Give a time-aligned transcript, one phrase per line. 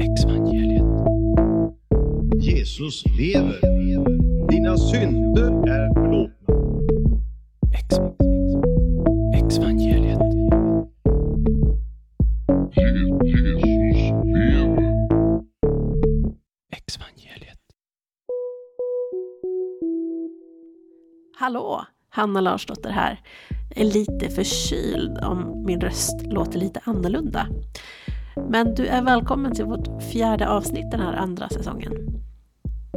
[0.00, 0.84] Exvangeliet.
[2.40, 3.60] Jesus lever.
[4.48, 6.56] Dina synder är förlåtna.
[9.38, 10.20] Exvangeliet.
[21.38, 21.84] Hallå!
[22.08, 23.20] Hanna Larsdotter här.
[23.74, 27.48] Jag är lite förkyld om min röst låter lite annorlunda.
[28.44, 31.92] Men du är välkommen till vårt fjärde avsnitt den här andra säsongen.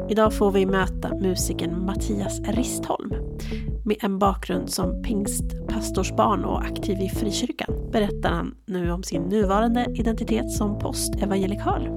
[0.09, 3.13] Idag får vi möta musikern Mattias Ristholm.
[3.85, 9.85] Med en bakgrund som pingstpastorsbarn och aktiv i frikyrkan berättar han nu om sin nuvarande
[9.95, 11.89] identitet som postevangelikal.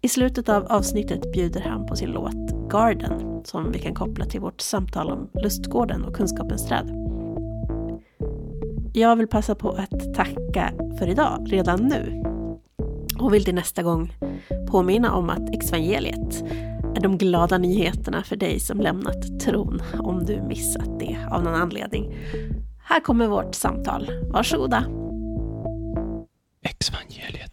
[0.00, 4.40] I slutet av avsnittet bjuder han på sin låt Garden som vi kan koppla till
[4.40, 7.07] vårt samtal om lustgården och kunskapens träd.
[8.98, 12.22] Jag vill passa på att tacka för idag redan nu
[13.18, 14.12] och vill till nästa gång
[14.70, 16.42] påminna om att exvangeliet
[16.96, 21.54] är de glada nyheterna för dig som lämnat tron om du missat det av någon
[21.54, 22.14] anledning.
[22.84, 24.10] Här kommer vårt samtal.
[24.32, 24.84] Varsågoda!
[26.62, 27.52] Exvangeliet.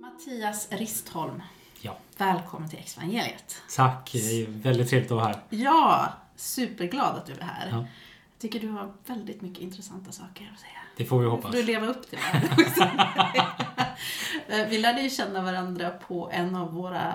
[0.00, 1.42] Mattias Ristholm,
[1.82, 3.62] Ja, välkommen till Exvangeliet.
[3.76, 4.10] tack.
[4.12, 5.36] Det är väldigt trevligt att vara här.
[5.50, 6.08] Ja,
[6.40, 7.68] superglad att du är här.
[7.70, 7.76] Ja.
[7.76, 10.72] Jag tycker du har väldigt mycket intressanta saker att säga.
[10.96, 11.50] Det får vi hoppas.
[11.50, 12.18] får du leva upp till
[14.48, 17.12] det Vi lärde ju känna varandra på en av våra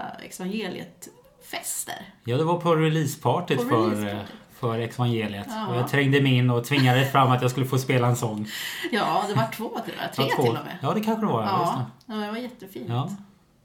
[0.80, 2.14] evangeliet-fester.
[2.24, 4.36] Ja, det var på releasepartyt På för, releasepartyt.
[4.60, 5.48] för Evangeliet.
[5.50, 5.68] Ja.
[5.68, 8.48] Och jag trängde mig in och tvingade fram att jag skulle få spela en sång.
[8.92, 10.14] Ja, det var två till och med.
[10.14, 10.42] Tre två.
[10.44, 10.78] till och med.
[10.82, 11.44] Ja, det kanske det var.
[11.44, 11.86] Ja.
[12.06, 12.90] Ja, det var jättefint.
[12.90, 13.10] Ja.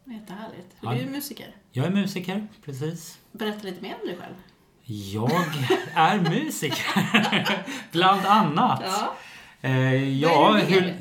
[0.05, 0.77] Jättehärligt.
[0.81, 0.91] Ja.
[0.91, 1.55] Du är ju musiker.
[1.73, 3.19] Jag är musiker, precis.
[3.33, 4.35] Berätta lite mer om dig själv.
[4.93, 5.31] Jag
[5.95, 6.87] är musiker.
[7.93, 8.83] Bland annat.
[8.85, 9.17] Ja.
[9.61, 10.95] Eh, ja, hur,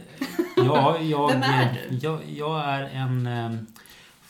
[0.56, 1.98] ja, jag, Vem är du?
[1.98, 3.52] Jag, jag är en eh,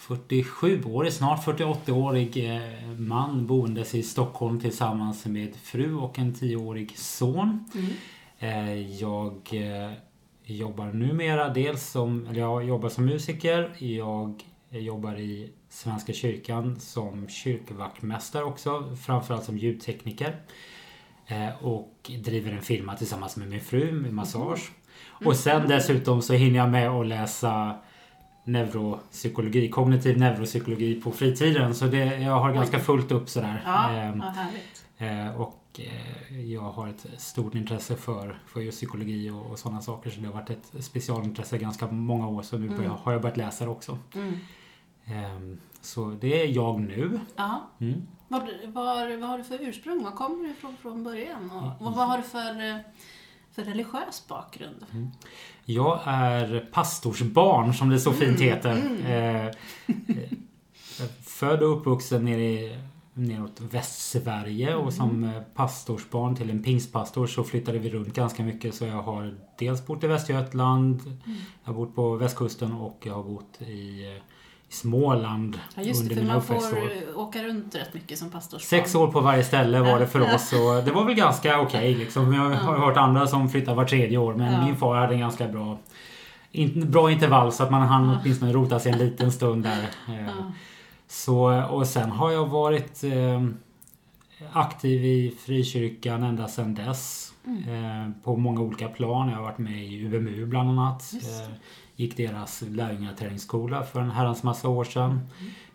[0.08, 7.66] 47-årig, snart 48-årig eh, man boendes i Stockholm tillsammans med fru och en 10-årig son.
[7.74, 7.94] Mm.
[8.40, 9.92] Eh, jag eh,
[10.44, 13.70] jobbar numera dels som, eller jag jobbar som musiker.
[13.78, 20.42] Jag jobbar i Svenska kyrkan som kyrkvaktmästare också, framförallt som ljudtekniker.
[21.28, 24.72] Eh, och driver en firma tillsammans med min fru med massage.
[25.26, 27.76] Och sen dessutom så hinner jag med att läsa
[28.44, 31.76] neuropsykologi, kognitiv neuropsykologi på fritiden.
[31.76, 33.64] Så det, jag har ganska fullt upp sådär.
[33.66, 34.24] Ja, Ehm.
[34.98, 39.82] Eh, och eh, jag har ett stort intresse för, för just psykologi och, och sådana
[39.82, 40.10] saker.
[40.10, 42.42] Så det har varit ett specialintresse ganska många år.
[42.42, 43.98] Så nu börjar, har jag börjat läsa det också.
[44.16, 44.34] Mm.
[45.12, 47.20] Ehm, så det är jag nu.
[47.36, 47.70] Ja.
[47.80, 48.08] Mm.
[48.28, 50.04] Vad, vad, vad har du för ursprung?
[50.04, 51.52] Var kommer du ifrån från början?
[51.52, 52.84] Och, och vad har du för,
[53.52, 54.86] för religiös bakgrund?
[55.66, 58.82] Jag är pastorsbarn som det så fint heter.
[59.06, 59.54] Eh, eh,
[61.22, 62.78] född och uppvuxen nere i
[63.14, 68.76] neråt Västsverige och som eh, pastorsbarn till en pingstpastor så flyttade vi runt ganska mycket
[68.76, 71.20] så jag har dels bott i Västergötland,
[71.64, 74.20] jag har bott på västkusten och jag har bott i,
[74.70, 77.20] i Småland Ja, just det, under för mina man får uppväxtår.
[77.22, 78.80] åka runt rätt mycket som pastorsbarn.
[78.80, 81.96] Sex år på varje ställe var det för oss och det var väl ganska okej
[81.96, 82.34] liksom.
[82.34, 84.66] Jag har hört andra som flyttar var tredje år men Ja.
[84.66, 85.78] min far hade en ganska bra
[86.52, 89.80] in, bra intervall så att man hann åtminstone rota sig en liten stund där.
[90.08, 90.52] Eh, Ja.
[91.08, 93.46] Så, och sen har jag varit eh,
[94.54, 97.34] aktiv i frikyrkan ända sedan dess.
[97.48, 97.64] Mm.
[98.06, 99.30] Eh, på många olika plan.
[99.30, 101.12] Jag har varit med i UMU bland annat.
[101.12, 101.44] Det.
[101.44, 101.50] Eh,
[102.00, 105.20] gick deras lärjungaträningsskola för en herrans massa år sedan.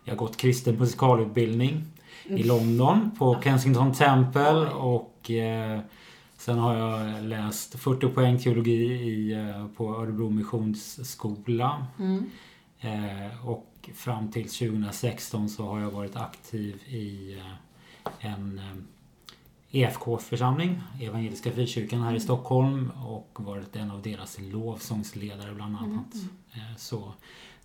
[0.03, 1.83] Jag har gått kristen musikalutbildning
[2.25, 5.79] i London på Kensington Temple och eh,
[6.37, 11.87] sen har jag läst 40 poäng teologi i, eh, på Örebro Missionsskola.
[11.99, 12.29] Mm.
[12.79, 18.75] Eh, och fram till 2016 så har jag varit aktiv i eh, en eh,
[19.71, 26.13] EFK-församling, Evangeliska Frikyrkan här i Stockholm och varit en av deras lovsångsledare bland annat.
[26.53, 27.13] Eh, så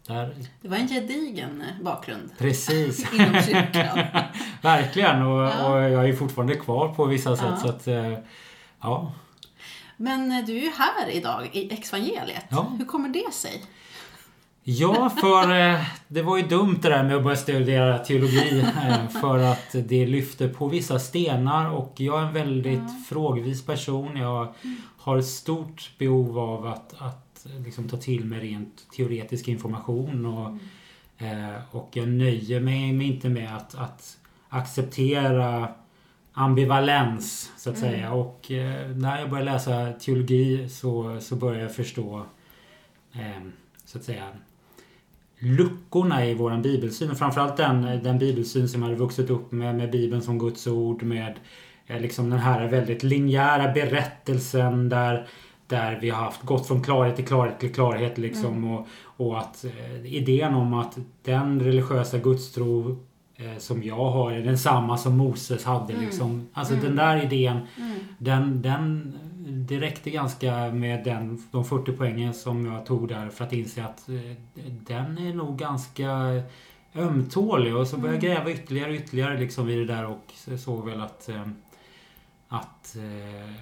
[0.06, 3.12] där, Det var en gedigen bakgrund precis.
[3.14, 3.98] inom kyrkan.
[4.62, 5.72] Verkligen och, Ja.
[5.72, 7.56] och jag är fortfarande kvar på vissa sätt Ja.
[7.56, 8.18] så att eh,
[8.80, 9.12] ja.
[9.96, 12.44] Men eh, du är ju här idag i Exvangeliet.
[12.48, 12.72] Ja.
[12.78, 13.62] Hur kommer det sig?
[14.62, 18.60] Ja, för eh, det var ju dumt det där med att börja studera teologi.
[18.60, 24.16] Eh, för att det lyfter på vissa stenar och jag är en väldigt frågvis person.
[24.16, 24.54] Jag
[24.98, 30.26] har ett stort behov av att, att liksom, ta till mig rent teoretisk information.
[30.26, 30.58] Och,
[31.26, 34.16] eh, och jag nöjer mig inte med att, att
[34.48, 35.68] acceptera
[36.32, 37.90] ambivalens så att Mm.
[37.90, 38.12] säga.
[38.12, 38.46] Och
[38.96, 42.22] när jag började läsa teologi så, så började jag förstå
[43.84, 44.28] så att säga
[45.40, 47.10] luckorna i våran bibelsyn.
[47.10, 50.66] Och framförallt den, den bibelsyn som jag hade vuxit upp med, med Bibeln som Guds
[50.66, 51.02] ord.
[51.02, 51.34] Med
[51.86, 55.26] eh, liksom den här väldigt linjära berättelsen där,
[55.66, 58.18] där vi har haft gått från klarhet till klarhet till klarhet.
[58.18, 62.98] Liksom, och, och att eh, idén om att den religiösa gudstro
[63.36, 65.92] eh, som jag har är densamma som Moses hade.
[65.92, 66.04] Mm.
[66.04, 66.48] Liksom.
[66.52, 66.84] Alltså Mm.
[66.86, 67.98] den där idén Mm.
[68.18, 69.14] den, den,
[69.50, 73.84] det räckte ganska med den, de 40 poängen som jag tog där för att inse
[73.84, 74.14] att eh,
[74.86, 76.08] den är nog ganska
[76.94, 77.76] ömtålig.
[77.76, 80.86] Och så började jag gräva ytterligare och ytterligare liksom i det där och så- såg
[80.88, 81.48] väl att, eh,
[82.48, 83.52] att eh,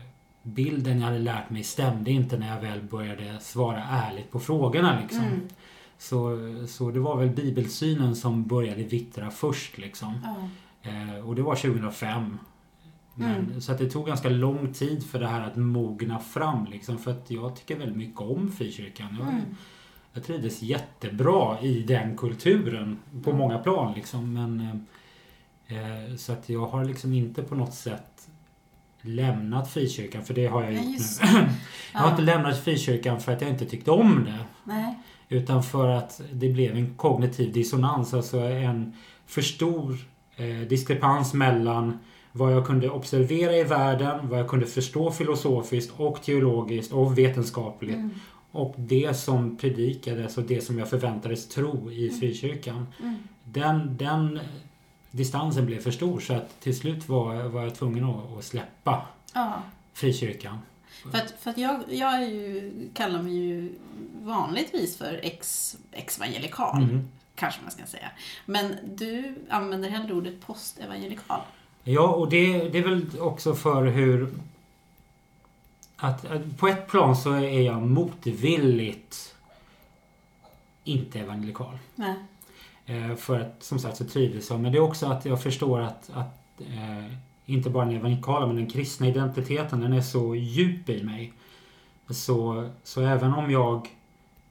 [0.43, 4.99] bilden jag hade lärt mig stämde inte när jag väl började svara ärligt på frågorna.
[5.03, 5.25] Liksom.
[5.25, 5.41] Mm.
[5.99, 6.39] Så,
[6.69, 9.79] så det var väl bibelsynen som började vittra först.
[9.79, 10.15] Liksom.
[10.83, 12.39] Eh, och det var 2005.
[13.19, 13.61] Men, Mm.
[13.61, 16.67] Så att det tog ganska lång tid för det här att mogna fram.
[16.71, 19.17] Liksom, för att jag tycker väldigt mycket om frikyrkan.
[19.19, 19.41] Jag, Mm.
[20.13, 23.39] jag trivdes jättebra i den kulturen på Mm.
[23.43, 23.93] många plan.
[23.95, 24.33] Liksom.
[24.35, 24.61] Men,
[25.67, 25.77] eh,
[26.09, 28.29] eh, så att jag har liksom inte på något sätt
[29.03, 30.25] lämnat frikyrkan.
[30.25, 30.89] För det har jag Ja, gjort
[31.23, 31.29] nu.
[31.93, 32.11] Jag har Ja.
[32.11, 34.39] inte lämnat frikyrkan för att jag inte tyckte om det.
[34.65, 34.99] Nej.
[35.29, 38.93] Utan för att det blev en kognitiv dissonans, alltså en
[39.27, 39.97] för stor
[40.37, 41.99] eh, diskrepans mellan
[42.39, 47.97] vad jag kunde observera i världen, vad jag kunde förstå filosofiskt och teologiskt och vetenskapligt
[47.97, 48.11] Mm.
[48.53, 52.87] och det som predikades och det som jag förväntades tro i frikyrkan.
[53.01, 53.15] Mm.
[53.45, 54.41] Den, den
[55.11, 59.07] distansen blev för stor så att till slut var, var jag tvungen att, att släppa
[59.35, 59.63] Ja.
[59.93, 60.59] frikyrkan.
[61.13, 63.73] För att, för att jag, jag är ju, kallar mig ju
[64.23, 66.83] vanligtvis för ex, ex-evangelikal.
[66.83, 67.09] Mm.
[67.35, 68.11] Kanske man ska säga.
[68.47, 71.41] Men du använder hellre ordet post-evangelikal.
[71.91, 74.29] Ja, och det, det är väl också för hur...
[75.97, 79.35] Att, att på ett plan så är jag motvilligt
[80.85, 81.79] inte evangelikal.
[81.95, 82.15] Nej.
[82.87, 84.61] Eh, för att som sagt så trivdes jag.
[84.61, 87.13] Men det är också att jag förstår att, att eh,
[87.47, 91.33] inte bara den evangelikala men den kristna identiteten den är så djup i mig.
[92.11, 93.89] Så, så även om jag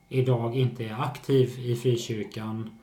[0.10, 2.77] idag inte är aktiv i frikyrkan,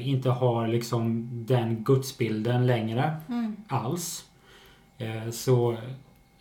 [0.00, 3.56] inte har liksom den gudsbilden längre Mm.
[3.68, 4.24] alls.
[4.98, 5.76] Eh, så,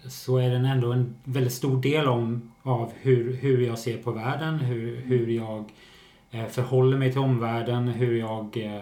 [0.07, 4.11] så är den ändå en väldigt stor del om, av hur, hur jag ser på
[4.11, 5.65] världen, hur, hur jag
[6.31, 8.75] eh, förhåller mig till omvärlden, hur jag eh,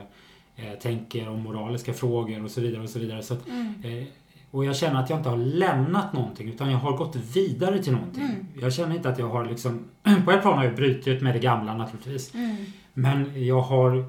[0.56, 2.82] eh, tänker om moraliska frågor och så vidare.
[2.84, 3.24] och så vidare.
[3.24, 3.74] Så att, Mm.
[3.84, 4.04] eh,
[4.52, 7.94] och jag känner att jag inte har lämnat någonting utan jag har gått vidare till
[7.94, 8.24] någonting.
[8.24, 8.46] Mm.
[8.62, 9.86] Jag känner inte att jag har liksom...
[10.26, 12.34] På ett plan har jag brutit med det gamla naturligtvis.
[12.36, 12.56] Mm.
[12.94, 14.06] Men jag har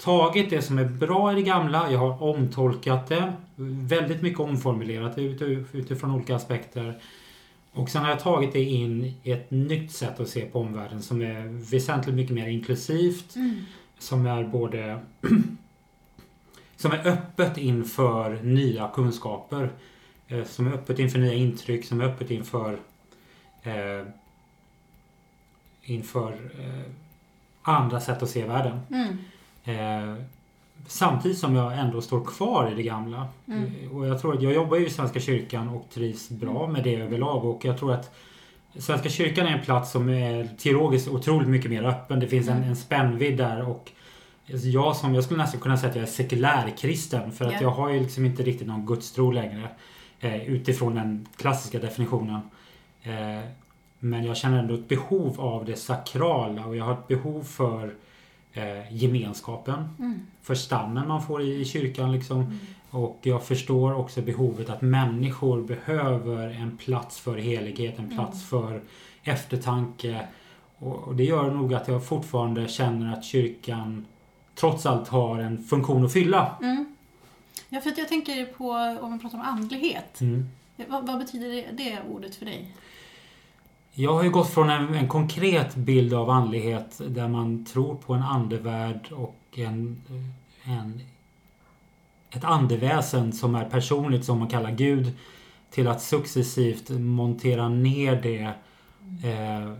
[0.00, 3.32] tagit det som är bra i det gamla, jag har omtolkat det,
[3.88, 5.18] väldigt mycket omformulerat
[5.72, 6.98] utifrån olika aspekter.
[7.72, 11.02] Och sen har jag tagit det in i ett nytt sätt att se på omvärlden
[11.02, 13.64] som är väsentligt mycket mer inklusivt, Mm.
[13.98, 15.00] som är både
[16.76, 19.70] som är öppet inför nya kunskaper,
[20.28, 22.78] eh, som är öppet inför nya intryck, som är öppet inför
[23.62, 24.06] eh,
[25.82, 26.90] inför eh,
[27.62, 28.80] andra sätt att se världen.
[28.90, 29.16] Mm.
[29.64, 30.14] Eh,
[30.86, 33.28] samtidigt som jag ändå står kvar i det gamla.
[33.48, 33.64] Mm.
[33.82, 36.84] Eh, Och jag tror att jag jobbar ju i Svenska kyrkan och trivs bra med
[36.84, 37.44] det överlag.
[37.44, 38.14] Och jag tror att
[38.78, 42.20] Svenska kyrkan är en plats som är teologiskt otroligt mycket mer öppen.
[42.20, 42.68] Det finns en, Mm.
[42.68, 43.68] en spännvidd där.
[43.68, 43.90] Och
[44.46, 47.32] jag, som, jag skulle nästan kunna säga att jag är sekulärkristen.
[47.32, 47.58] För att Ja.
[47.62, 49.68] jag har ju liksom inte riktigt någon gudstro längre.
[50.20, 52.40] Eh, utifrån den klassiska definitionen.
[53.02, 53.44] Eh,
[53.98, 57.94] men jag känner ändå ett behov av det sakrala och jag har ett behov för
[58.52, 59.88] eh, gemenskapen.
[59.98, 60.20] Mm.
[60.42, 62.40] För stammen man får i, i kyrkan liksom.
[62.40, 62.58] Mm.
[62.90, 68.82] Och jag förstår också behovet att människor behöver en plats för helighet, en plats för
[69.22, 70.26] eftertanke.
[70.78, 74.06] Och, och det gör nog att jag fortfarande känner att kyrkan
[74.54, 76.56] trots allt har en funktion att fylla.
[76.62, 76.96] Mm.
[77.68, 80.20] Ja, för att jag tänker på, om man pratar om andlighet.
[80.20, 80.48] Mm.
[80.88, 82.74] Vad, vad betyder det, det ordet för dig?
[83.92, 88.14] Jag har ju gått från en, en konkret bild av andlighet där man tror på
[88.14, 90.02] en andevärld och en,
[90.62, 91.00] en,
[92.30, 95.12] ett andeväsen som är personligt som man kallar Gud
[95.70, 98.52] till att successivt montera ner det
[99.28, 99.72] eh,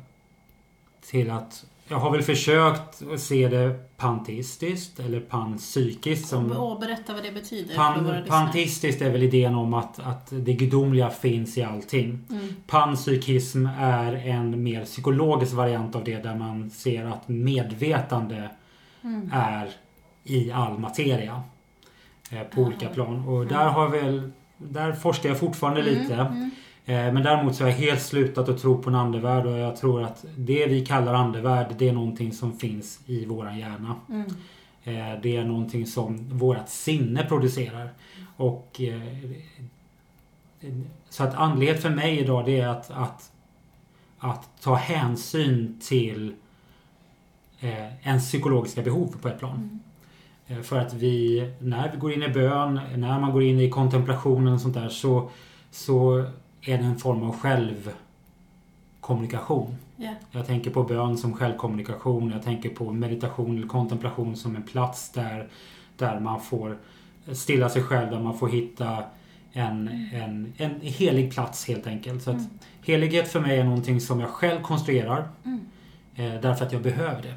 [1.11, 7.23] till att jag har väl försökt se det panteistiskt eller panpsykiskt som Och berätta vad
[7.23, 12.19] det betyder Pan, panteistiskt är väl idén om att, att det gudomliga finns i allting.
[12.31, 12.49] Mm.
[12.67, 18.51] Panpsykism är en mer psykologisk variant av det där man ser att medvetande
[19.05, 19.31] Mm.
[19.33, 19.71] är
[20.25, 21.43] i all materia.
[22.31, 22.69] Eh, på Aha.
[22.69, 23.29] olika plan.
[23.29, 23.49] Och Mm.
[23.49, 26.15] där har väl där forskar jag fortfarande Mm, lite.
[26.91, 27.07] Mm.
[27.07, 29.77] Eh, Men däremot så har jag helt slutat att tro på en andevärld och jag
[29.77, 33.97] tror att det vi kallar andevärld det är någonting som finns i våran hjärna.
[34.09, 34.27] Mm.
[34.85, 37.91] Eh, Det är någonting som vårat sinne producerar.
[38.37, 39.01] Och eh,
[41.09, 43.33] Så att andlighet för mig idag det är att, att,
[44.19, 46.35] att ta hänsyn till
[48.03, 49.81] ens psykologiska behov på ett plan.
[50.47, 53.71] Eh, För att vi, när vi går in i bön, när man går in i
[53.71, 55.31] kontemplationen och sånt där så,
[55.71, 56.25] så
[56.63, 57.37] är det en form av
[59.01, 59.77] självkommunikation.
[59.97, 60.15] Ja.
[60.31, 62.31] Jag tänker på bön som självkommunikation.
[62.31, 65.49] Jag tänker på meditation eller kontemplation som en plats där,
[65.97, 66.77] där man får
[67.33, 69.05] stilla sig själv, där man får hitta
[69.53, 72.23] en, en, en helig plats helt enkelt.
[72.23, 72.45] Så Mm.
[72.87, 75.61] Helighet för mig är någonting som jag själv konstruerar Mm.
[76.15, 77.35] eh, därför att jag behöver det.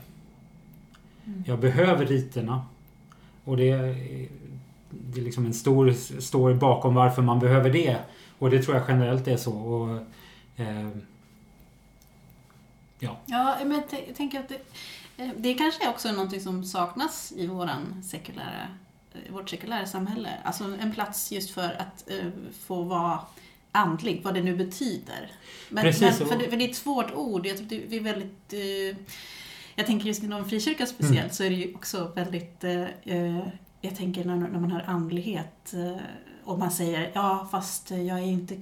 [1.26, 1.44] Mm.
[1.48, 2.62] Jag behöver riterna.
[3.44, 3.96] Och det är,
[4.90, 7.98] det är liksom en stor story bakom varför man behöver det.
[8.44, 9.54] Och det tror jag generellt är så.
[9.54, 9.98] Och,
[10.64, 10.90] eh,
[13.26, 14.60] Ja, men jag tänker att det,
[15.18, 18.68] eh, det kanske är också någonting som saknas i våran sekulära,
[19.14, 20.30] eh, vårt sekulära samhälle.
[20.44, 23.20] Alltså en plats just för att eh, få vara
[23.72, 25.32] andlig, vad det nu betyder.
[25.70, 27.46] Men, Precis, men, för, det, för det är ett svårt ord.
[27.46, 28.54] Jag, det, vi är väldigt...
[28.54, 28.98] Eh,
[29.76, 31.32] jag tänker just inom frikyrkan speciellt Mm.
[31.32, 32.64] så är det ju också väldigt...
[32.64, 33.48] Eh, eh,
[33.82, 35.74] jag tänker när, när man hör andlighet
[36.46, 38.56] och man säger ja fast jag är inte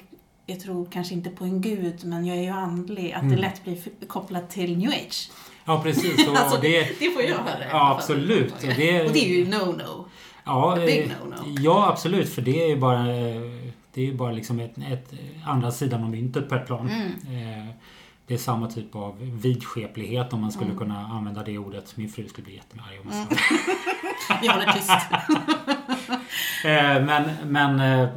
[0.45, 3.11] jag tror kanske inte på en gud men jag är ju andlig.
[3.13, 3.35] Att Mm.
[3.35, 5.31] det lätt blir kopplat till new age.
[5.65, 6.27] ja, precis.
[6.29, 7.65] Och Alltså, det, Det får jag höra.
[7.71, 8.53] Ja, absolut.
[8.53, 10.05] Och det- Och det är ju no-no.
[10.45, 11.59] ja, eh, no-no.
[11.59, 12.29] ja, absolut.
[12.29, 13.41] För det är ju bara, eh,
[13.93, 15.13] det är bara liksom ett, ett
[15.45, 16.89] andra sidan av myntet på ett plan.
[16.89, 17.59] Mm.
[17.67, 17.73] Eh,
[18.27, 20.77] Det är samma typ av vidskeplighet om man skulle Mm.
[20.77, 21.97] kunna använda det ordet.
[21.97, 23.27] Min fru skulle bli jättearg om jag Mm.
[24.27, 24.91] sa Vi håller tyst.
[26.65, 28.09] Eh, Men, men eh,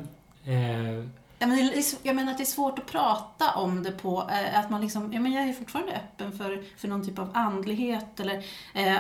[0.55, 1.05] eh,
[1.39, 4.31] Ja, men det är, jag menar att det är svårt att prata om det på,
[4.31, 7.31] eh, att man liksom, ja men jag är fortfarande öppen för, för någon typ av
[7.35, 8.39] andlighet eller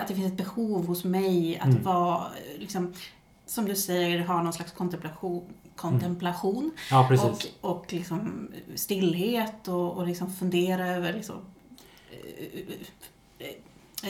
[0.00, 1.82] att det finns ett behov hos mig att Mm.
[1.82, 2.24] vara,
[2.58, 2.92] liksom,
[3.46, 5.44] som du säger, ha någon slags kontemplation,
[5.76, 7.52] kontemplation ja precis.
[7.60, 11.36] och, och liksom stillhet och, och liksom fundera över liksom,
[13.38, 13.46] eh,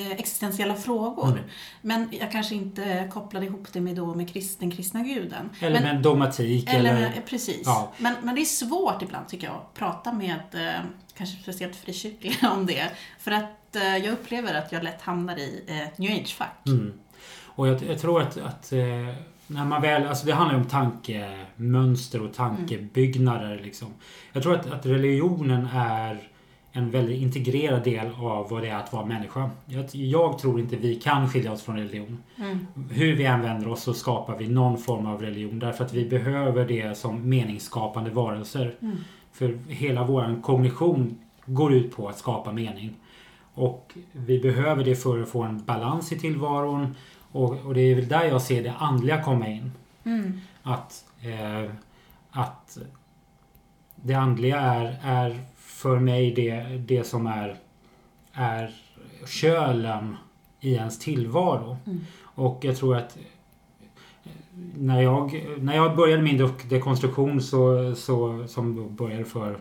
[0.00, 1.28] eh, existentiella frågor.
[1.28, 1.44] Mm.
[1.82, 5.50] Men jag kanske inte kopplade ihop det med, då med krist, den kristna guden.
[5.60, 6.68] Eller men, med dogmatik.
[6.68, 7.62] eller, Eller, precis.
[7.64, 7.92] ja.
[7.98, 10.80] Men, men det är svårt ibland tycker jag att prata med, eh,
[11.16, 12.90] kanske speciellt frikyrkliga om det.
[13.18, 16.66] För att jag upplever att jag lätt hamnar i ett new age-fack.
[16.66, 16.92] Mm.
[17.46, 18.72] Och jag, jag tror att, att
[19.46, 23.88] när man väl, alltså det handlar ju om tankemönster och tankebyggnader liksom.
[24.32, 26.28] Jag tror att, att religionen är
[26.76, 29.50] en väldigt integrerad del av vad det är att vara människa.
[29.66, 32.22] Jag, jag tror inte vi kan skilja oss från religion.
[32.36, 32.66] Mm.
[32.90, 36.04] Hur vi än vänder oss så skapar vi någon form av religion därför att vi
[36.04, 38.74] behöver det som meningsskapande varelser.
[38.80, 38.96] Mm.
[39.32, 42.94] För hela vår kognition går ut på att skapa mening.
[43.54, 46.94] Och vi behöver det för att få en balans i tillvaron.
[47.34, 49.72] Och, och det är väl där jag ser det andliga komma in.
[50.04, 50.40] Mm.
[50.62, 51.70] Att, eh,
[52.30, 52.78] att
[53.96, 57.56] det andliga är, är för mig det, det som är,
[58.32, 58.74] är
[59.26, 60.16] kölen
[60.60, 61.76] i ens tillvaro.
[61.86, 62.00] Mm.
[62.22, 63.18] Och jag tror att
[64.74, 69.58] när jag, när jag började min dek- dekonstruktion så, så, som började för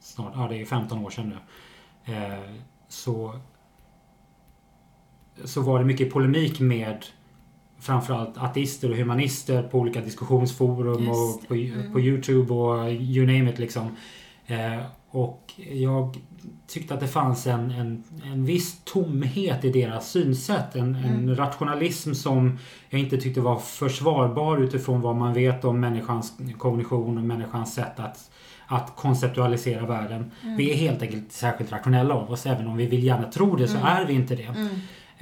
[0.00, 1.36] snart, ja det är 15 år sedan nu.
[2.14, 2.50] Eh,
[2.88, 3.34] så,
[5.44, 6.96] så var det mycket polemik med
[7.80, 11.54] framförallt ateister och humanister på olika diskussionsforum och på.
[11.54, 11.92] Mm.
[11.92, 13.96] på Youtube och you name it liksom.
[14.46, 16.16] Eh, och jag
[16.66, 20.74] tyckte att det fanns en, en, en viss tomhet i deras synsätt.
[20.76, 21.36] En, en Mm.
[21.36, 22.58] rationalism som
[22.90, 28.00] jag inte tyckte var försvarbar utifrån vad man vet om människans kognition och människans sätt
[28.00, 28.30] att,
[28.66, 30.30] att konceptualisera världen.
[30.42, 30.56] Mm.
[30.56, 32.46] Vi är helt enkelt särskilt rationella av oss.
[32.46, 33.86] Även om vi vill gärna tro det så Mm.
[33.88, 34.54] är vi inte det.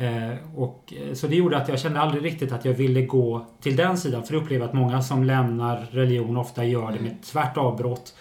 [0.03, 0.31] Mm.
[0.33, 3.47] Eh, och, eh, så det gjorde att jag kände aldrig riktigt att jag ville gå
[3.61, 4.23] till den sidan.
[4.23, 7.13] För jag upplever att många som lämnar religion ofta gör det med Mm.
[7.13, 8.15] ett tvärt avbrott.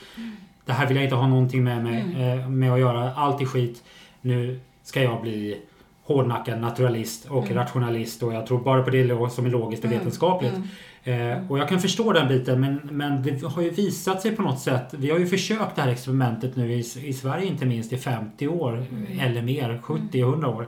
[0.66, 2.40] Det här vill jag inte ha någonting med, mig, Mm.
[2.40, 3.14] eh, med att göra.
[3.14, 3.84] Allt är skit.
[4.22, 5.58] Nu ska jag bli
[6.04, 7.58] hårdnackad naturalist och Mm.
[7.58, 10.00] rationalist och jag tror bara på det som är logiskt och Mm.
[10.00, 10.54] vetenskapligt.
[10.54, 10.68] Mm.
[11.38, 14.42] Eh, och jag kan förstå den biten men, men det har ju visat sig på
[14.42, 14.88] något sätt.
[14.98, 18.48] Vi har ju försökt det här experimentet nu i, i Sverige inte minst i 50
[18.48, 19.20] år Mm.
[19.20, 20.68] eller mer, 70 100 år.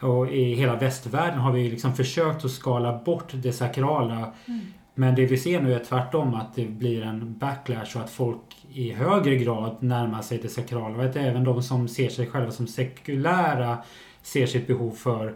[0.00, 4.32] Och i hela västvärlden har vi liksom försökt att skala bort det sakrala.
[4.46, 4.60] Mm.
[4.94, 8.40] Men det vi ser nu är tvärtom att det blir en backlash och att folk
[8.72, 10.98] i högre grad närmar sig det sakrala.
[10.98, 13.78] Och att även de som ser sig själva som sekulära
[14.22, 15.34] ser sitt behov för,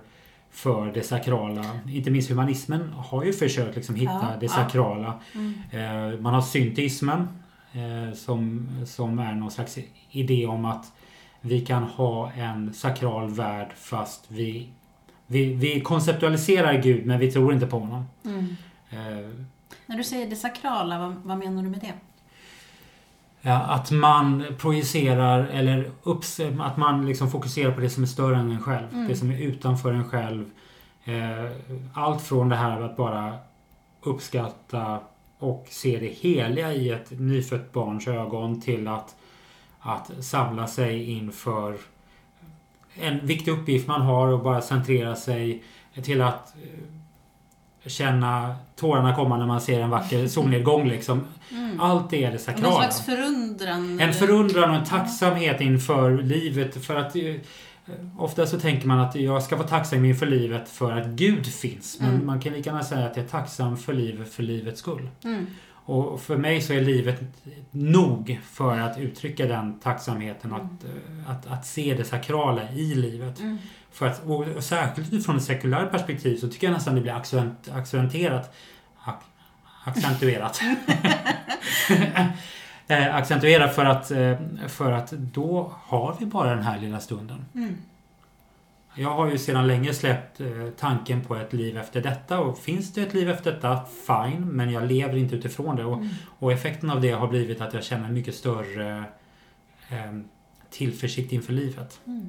[0.50, 1.64] för det sakrala.
[1.88, 4.52] Inte minst humanismen har ju försökt liksom hitta Ja, det ja.
[4.52, 5.20] sakrala.
[5.34, 5.54] Mm.
[5.70, 7.28] Eh, man har synteismen
[7.72, 9.78] eh, som, som är någon slags
[10.10, 10.92] idé om att
[11.46, 14.68] vi kan ha en sakral värld fast vi,
[15.26, 18.04] vi, vi konceptualiserar Gud men vi tror inte på honom.
[18.24, 18.56] Mm.
[18.90, 19.30] Eh,
[19.86, 21.92] När du säger det sakrala, vad, vad menar du med det?
[23.50, 28.50] Att man projicerar eller upps, att man liksom fokuserar på det som är större än
[28.50, 28.86] en själv.
[28.92, 29.08] Mm.
[29.08, 30.50] Det som är utanför en själv.
[31.04, 31.50] Eh,
[31.94, 33.38] allt från det här att bara
[34.02, 35.00] uppskatta
[35.38, 39.16] och se det heliga i ett nyfött barns ögon till att,
[39.84, 41.76] att samla sig inför
[42.94, 45.62] en viktig uppgift man har och bara centrera sig
[46.02, 51.20] till att eh, känna tårarna komma när man ser en vacker solnedgång liksom.
[51.50, 51.80] Mm.
[51.80, 52.74] Allt det är det sakrala.
[52.76, 54.00] slags förundran?
[54.00, 56.84] En förundran och en tacksamhet inför livet.
[56.86, 57.34] För att eh,
[58.18, 61.96] ofta så tänker man att jag ska vara tacksam inför livet för att Gud finns.
[62.00, 62.26] Men Mm.
[62.26, 65.08] man kan lika gärna säga att jag är tacksam för livet för livets skull.
[65.24, 65.46] Mm.
[65.86, 67.20] Och för mig så är livet
[67.70, 72.94] nog för att uttrycka den tacksamheten och att, eh, att, att se det sakrala i
[72.94, 73.40] livet.
[73.40, 73.58] Mm.
[73.92, 77.12] För att, och och särskilt utifrån ett sekulärt perspektiv så tycker jag nästan det blir
[77.12, 78.54] accent, accentuerat.
[79.04, 79.14] Ac,
[79.84, 80.60] accentuerat.
[82.86, 84.38] eh, accentuerat för att, eh,
[84.68, 87.44] för att då har vi bara den här lilla stunden.
[87.54, 87.76] Mm.
[88.96, 90.46] Jag har ju sedan länge släppt eh,
[90.78, 94.70] tanken på ett liv efter detta och finns det ett liv efter detta, fine, men
[94.70, 95.84] jag lever inte utifrån det.
[95.84, 96.08] Och, Mm.
[96.38, 99.04] och effekten av det har blivit att jag känner mycket större
[99.88, 100.18] eh,
[100.70, 102.00] tillförsikt inför livet.
[102.06, 102.28] Mm.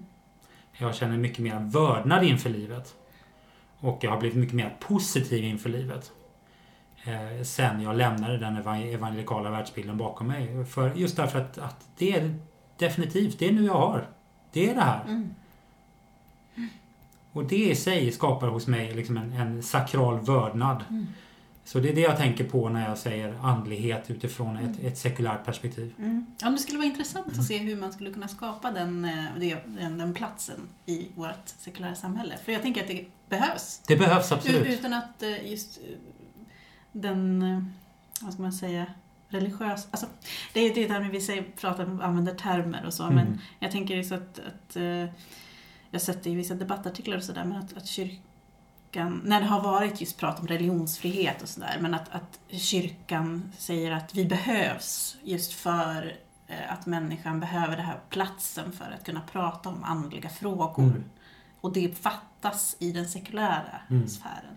[0.77, 2.95] Jag känner mycket mer vördnad inför livet.
[3.79, 6.12] Och jag har blivit mycket mer positiv inför livet.
[7.03, 10.65] Eh, sen jag lämnade den evan- evangelikala världsbilden bakom mig.
[10.65, 12.36] För, just därför att, att det är
[12.77, 14.07] definitivt, det är nu jag har.
[14.53, 15.03] Det är det här.
[15.07, 15.36] Mm.
[17.36, 20.84] Och det i sig skapar hos mig liksom en, en sakral vördnad.
[20.89, 21.08] Mm.
[21.63, 25.46] Så det är det jag tänker på när jag säger andlighet utifrån ett, ett sekulärt
[25.46, 25.94] perspektiv.
[25.98, 26.25] Mm.
[26.42, 29.98] Ja, det skulle vara intressant att se hur man skulle kunna skapa den, eh, den,
[29.98, 32.38] den platsen i vårt sekulära samhälle.
[32.45, 33.82] För jag tänker att det behövs.
[33.88, 34.67] Det behövs absolut.
[34.67, 35.98] Utan att eh, just eh,
[36.91, 37.74] den,
[38.21, 38.86] vad ska man säga,
[39.30, 39.88] religiös...
[39.91, 40.08] Alltså,
[40.54, 43.39] det är det där när vi säger, pratar, använder termer och så, men Mm.
[43.60, 44.78] jag tänker just att, att
[45.95, 49.47] jag har sett det i vissa debattartiklar och sådär, men att, att kyrkan, när det
[49.47, 54.25] har varit just prat om religionsfrihet och sådär, men att, att kyrkan säger att vi
[54.25, 59.84] behövs just för eh, att människan behöver den här platsen för att kunna prata om
[59.84, 60.84] andliga frågor.
[60.84, 61.03] Mm.
[61.62, 64.08] Och det fattas i den sekulära Mm.
[64.08, 64.55] sfären.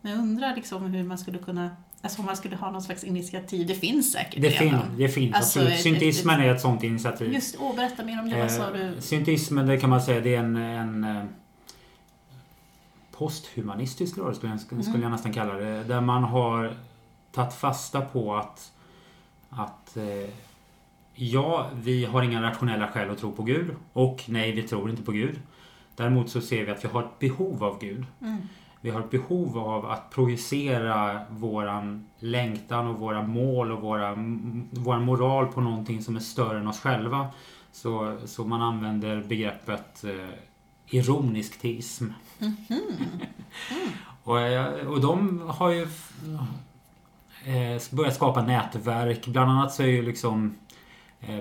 [0.00, 3.04] Men jag undrar liksom hur man skulle kunna, alltså om man skulle ha någon slags
[3.04, 4.96] initiativ, det finns säkert Det, fin, redan.
[4.96, 5.80] det finns Alltså, absolut.
[5.80, 7.32] Synteismen är ett sånt initiativ.
[7.34, 8.82] Just, åh, berätta mer om det, vad sa du?
[8.82, 11.24] Eh, Synteismen, det kan man säga, det är en, en eh,
[13.10, 15.84] posthumanistisk rörelse skulle jag, skulle jag nästan kalla det.
[15.84, 16.74] Där man har
[17.32, 18.72] tagit fasta på att,
[19.50, 20.30] att eh,
[21.14, 23.70] ja, vi har inga rationella skäl att tro på Gud.
[23.92, 25.40] Och nej, vi tror inte på Gud.
[25.96, 28.04] Däremot så ser vi att vi har ett behov av Gud.
[28.20, 28.38] Mm.
[28.80, 34.14] Vi har ett behov av att projicera våran längtan och våra mål och våra,
[34.70, 37.26] våran moral på någonting som är större än oss själva.
[37.72, 40.28] Så, så man använder begreppet eh,
[40.86, 42.06] ironisk teism.
[44.24, 45.82] och, eh, och de har ju
[47.44, 49.26] eh, börjat skapa nätverk.
[49.26, 50.54] Bland annat så är ju liksom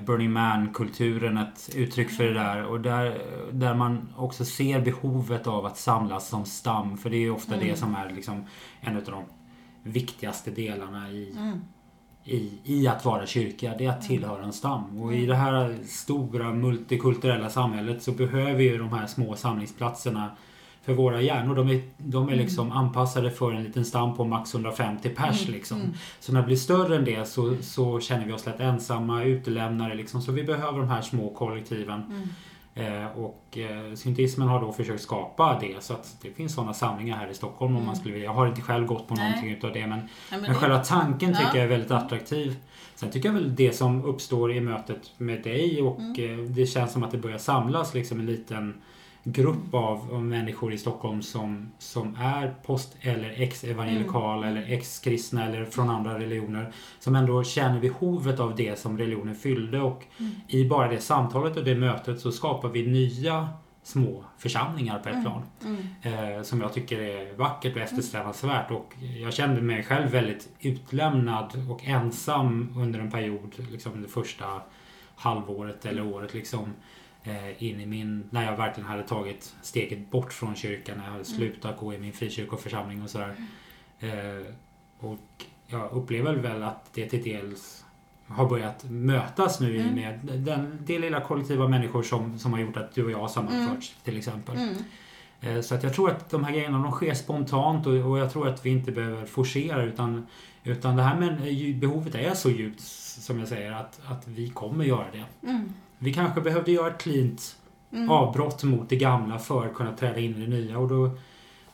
[0.05, 2.63] Burning Man-kulturen ett uttryck för det där.
[2.65, 3.17] Och där,
[3.51, 6.97] där man också ser behovet av att samlas som stam.
[6.97, 7.67] För det är ju ofta Mm.
[7.67, 8.45] det som är liksom
[8.81, 9.23] en av de
[9.83, 11.59] viktigaste delarna i, Mm.
[12.23, 13.73] i, i att vara kyrka.
[13.77, 15.01] Det är att tillhöra en stam.
[15.01, 20.31] Och i det här stora multikulturella samhället så behöver ju de här små samlingsplatserna
[20.87, 24.53] för våra hjärnor, de är, de är liksom anpassade för en liten stam på max
[24.53, 25.41] 150 pers.
[25.41, 25.77] Mm, Liksom.
[25.81, 25.93] mm.
[26.19, 29.95] Så när det blir större än det så, så känner vi oss lätt ensamma, utelämnade.
[29.95, 30.21] Liksom.
[30.21, 32.01] Så vi behöver de här små kollektiven.
[32.09, 32.29] Mm.
[33.03, 35.83] Eh, och eh, synteismen har då försökt skapa det.
[35.83, 38.27] Så att det finns sådana samlingar här i Stockholm om man skulle vilja.
[38.29, 39.23] Jag har inte själv gått på Nej.
[39.29, 41.55] någonting utav det men, Ja, men men det- själva tanken tycker Ja.
[41.55, 42.55] jag är väldigt attraktiv.
[42.95, 46.39] Sen tycker jag väl det som uppstår i mötet med dig och Mm.
[46.39, 48.73] eh, det känns som att det börjar samlas liksom en liten
[49.31, 54.57] grupp av, av människor i Stockholm som, som är post eller ex-evangelikala Mm.
[54.57, 56.71] eller ex-kristna eller från andra religioner.
[56.99, 60.31] Som ändå känner behovet av det som religionen fyllde och Mm.
[60.47, 63.49] i bara det samtalet och det mötet så skapar vi nya
[63.83, 65.23] små församlingar på ett Mm.
[65.25, 65.43] plan.
[65.65, 66.35] Mm.
[66.37, 68.71] Eh, som jag tycker är vackert och eftersträvansvärt.
[68.71, 74.45] Och jag kände mig själv väldigt utlämnad och ensam under en period, liksom det första
[75.15, 76.33] halvåret eller året.
[76.33, 76.73] Liksom,
[77.57, 78.23] in i min...
[78.29, 80.97] När jag verkligen hade tagit steget bort från kyrkan.
[80.97, 83.35] När jag hade slutat gå i min frikyrkoförsamling och sådär.
[83.99, 84.53] Eh,
[84.99, 87.85] och jag upplever väl att det till dels
[88.27, 89.95] har börjat mötas nu Mm.
[89.95, 93.19] med den, det lilla kollektiv av människor som, som har gjort att du och jag
[93.19, 94.57] har sammanförts till exempel.
[94.57, 94.75] Mm.
[95.41, 98.31] Eh, Så att jag tror att de här grejerna de sker spontant och, och jag
[98.33, 100.27] tror att vi inte behöver forcera utan,
[100.63, 104.49] utan det här med eh, behovet är så djupt som jag säger att, att vi
[104.49, 105.47] kommer göra det.
[105.49, 105.73] Mm.
[105.99, 107.55] Vi kanske behövde göra ett cleant
[107.91, 108.09] Mm.
[108.09, 111.11] avbrott mot det gamla för att kunna träda in i det nya och då,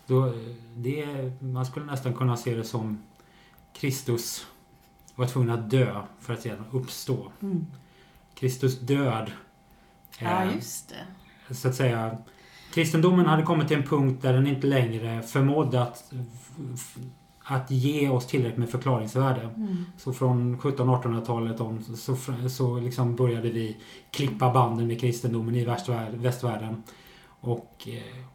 [0.08, 0.34] då
[0.76, 1.06] det,
[1.42, 3.04] man skulle nästan kunna se det som
[3.74, 4.48] Kristus
[5.16, 7.32] var tvungen att dö för att sedan uppstå.
[7.42, 7.66] Mm.
[8.36, 9.32] Kristus död
[10.20, 10.94] Ja, just
[11.48, 11.54] det.
[11.56, 12.18] så att säga
[12.74, 16.14] kristendomen hade kommit till en punkt där den inte längre förmådde att,
[17.44, 19.42] att ge oss tillräckligt med förklaringsvärde.
[19.42, 19.86] Mm.
[19.98, 23.78] Så från 1700-1800-talet om så, så, så liksom började vi
[24.12, 25.66] klippa banden med kristendomen i
[26.12, 26.84] västvärlden.
[27.26, 28.26] Och eh,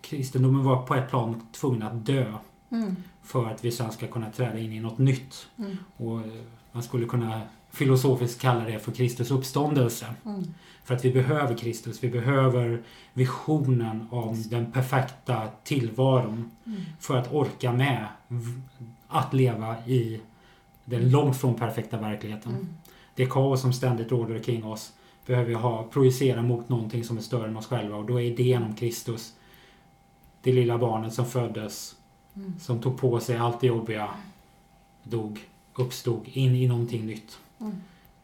[0.00, 2.34] kristendomen var på ett plan tvungen att dö
[2.72, 2.96] Mm.
[3.22, 5.48] för att vi sen ska kunna träda in i något nytt.
[5.56, 5.76] Mm.
[5.96, 6.42] Och eh,
[6.72, 10.06] man skulle kunna filosofiskt kalla det för Kristus uppståndelse.
[10.84, 12.04] För att vi behöver Kristus.
[12.04, 16.50] Vi behöver visionen om den perfekta tillvaron.
[16.66, 16.80] Mm.
[17.00, 18.06] För att orka med
[19.08, 20.20] att leva i
[20.84, 22.52] den långt från perfekta verkligheten.
[22.52, 22.68] Mm.
[23.14, 24.92] Det kaos som ständigt råder kring oss
[25.26, 27.96] behöver vi ha, projicera mot någonting som är större än oss själva.
[27.96, 29.34] Och då är idén om Kristus
[30.42, 31.96] det lilla barnet som föddes,
[32.34, 32.54] Mm.
[32.60, 34.10] som tog på sig allt det jobbiga,
[35.02, 35.40] dog,
[35.74, 37.38] uppstod in i någonting nytt.
[37.60, 37.76] Mm.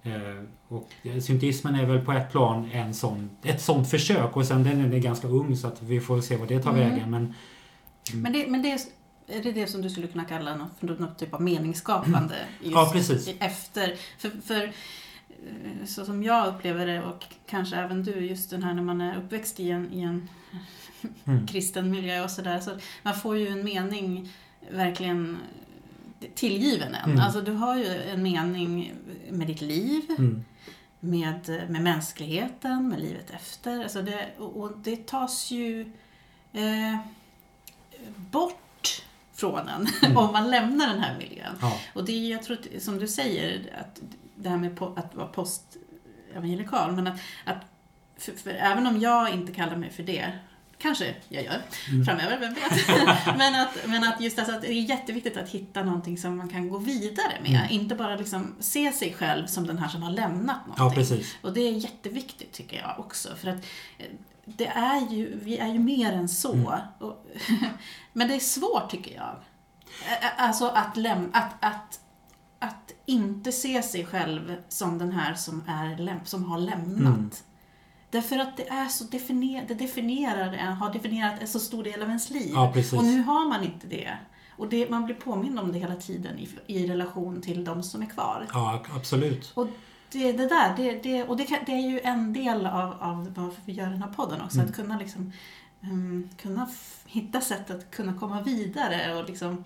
[0.07, 0.89] Eh, och
[1.23, 4.99] syntismen är väl på ett plan en sån, ett sånt försök och sen den är
[4.99, 6.91] ganska ung så att vi får se vad det tar Mm.
[6.91, 7.11] vägen.
[7.11, 7.35] Men
[8.15, 8.81] Men, det, men det, är-
[9.29, 12.35] är det det som du skulle kunna kalla något, för något typ av meningsskapande?
[12.61, 13.29] Just Ja, precis.
[13.39, 18.63] Efter, för, för eh, så som jag upplever det och kanske även du, just den
[18.63, 20.29] här när man är uppväxt i en, i en
[21.25, 21.47] Mm.
[21.47, 22.61] kristen miljö och sådär.
[22.61, 22.71] Så
[23.03, 24.33] man får ju en mening
[24.71, 25.39] verkligen
[26.35, 27.11] tillgiven en.
[27.11, 27.21] Mm.
[27.21, 28.93] Alltså du har ju en mening
[29.31, 30.45] med ditt liv, mm,
[31.01, 33.83] med, med mänskligheten, med livet efter.
[33.83, 35.93] Alltså det, och, och det tas ju
[36.53, 36.97] eh,
[38.17, 40.17] bort från en Mm.
[40.17, 41.55] om man lämnar den här miljön.
[41.61, 44.01] ja, Och det är jag tror som du säger, att
[44.37, 47.65] det här med att vara postevangelikal, men att, att
[48.17, 50.33] för, för även om jag inte kallar mig för det,
[50.79, 52.05] kanske jag gör Mm.
[52.05, 52.87] framöver, vem vet?
[53.39, 56.49] men, att, men att just alltså att det är jätteviktigt att hitta någonting som man
[56.49, 57.51] kan gå vidare med.
[57.61, 57.71] Mm.
[57.71, 60.99] Inte bara liksom se sig själv som den här som har lämnat ja, någonting.
[61.03, 61.35] precis.
[61.43, 63.29] Och det är jätteviktigt tycker jag också.
[63.37, 63.57] För att
[63.99, 64.07] eh,
[64.45, 66.53] det är ju, vi är ju mer än så.
[66.53, 66.81] Mm.
[66.99, 67.27] Och,
[68.13, 69.37] men det är svårt tycker jag.
[70.37, 72.01] Alltså att, läm- att, att,
[72.59, 77.45] att inte se sig själv som den här som, är läm- som har lämnat.
[78.11, 82.03] Därför att det är så definier- det definierar, en- har definierat en så stor del
[82.03, 82.51] av ens liv.
[82.55, 82.73] Ja.
[82.97, 84.19] Och nu har man inte det.
[84.59, 88.03] Och det, man blir påmind om det hela tiden i, i relation till de som
[88.03, 88.47] är kvar.
[88.53, 89.53] Ja, absolut.
[89.55, 89.69] Och
[90.13, 93.33] det, det där, det, det, och det, kan, det är ju en del av, av
[93.37, 94.57] varför vi gör den här podden också.
[94.59, 94.69] Mm.
[94.71, 95.33] Att kunna, liksom,
[95.83, 96.69] ehm, kunna
[97.07, 99.65] hitta sätt att kunna komma vidare och liksom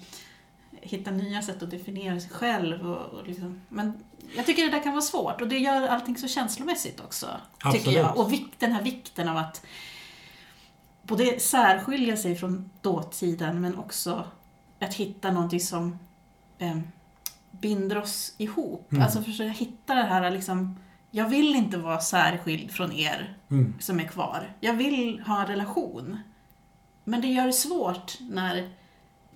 [0.80, 2.90] hitta nya sätt att definiera sig själv.
[2.90, 4.04] Och, och liksom, men
[4.36, 7.26] jag tycker det där kan vara svårt och det gör allting så känslomässigt också.
[7.58, 7.96] Tycker Absolut.
[7.98, 8.18] jag.
[8.18, 9.62] Och vik, den här vikten av att
[11.02, 14.24] både särskilja sig från dåtiden men också
[14.80, 15.98] att hitta någonting som
[16.58, 16.78] eh,
[17.50, 18.92] binder oss ihop.
[18.92, 19.04] Mm.
[19.04, 20.78] Alltså försöka hitta det här liksom,
[21.10, 23.74] jag vill inte vara särskild från er Mm.
[23.80, 24.56] som är kvar.
[24.60, 26.18] Jag vill ha en relation.
[27.04, 28.68] Men det gör det svårt när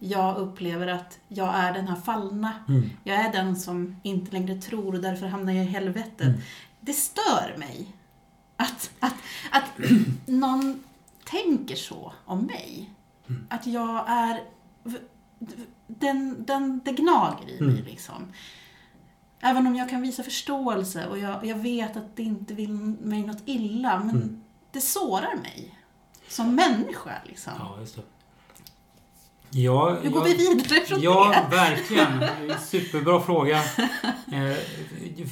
[0.08, 2.52] jag upplever att jag är den här fallna.
[2.68, 2.90] Mm.
[3.04, 6.20] Jag är den som inte längre tror och därför hamnar jag i helvetet.
[6.26, 6.40] Mm.
[6.80, 7.86] Det stör mig
[8.56, 9.14] att, att,
[9.50, 9.64] att
[10.26, 10.84] någon
[11.24, 12.90] tänker så om mig.
[13.28, 13.46] Mm.
[13.50, 14.40] Att jag är...
[15.86, 17.84] Den, den, det gnager i mig Mm.
[17.84, 18.32] liksom.
[19.40, 23.22] Även om jag kan visa förståelse och jag, jag vet att det inte vill mig
[23.22, 24.42] något illa, men Mm.
[24.70, 25.78] det sårar mig.
[26.28, 27.52] Som människa liksom.
[27.58, 27.78] Ja.
[29.56, 31.56] Ja, Hur går jag- vi vidare från Ja, det?
[31.56, 32.24] verkligen.
[32.60, 33.56] Superbra fråga.
[34.32, 34.56] Eh,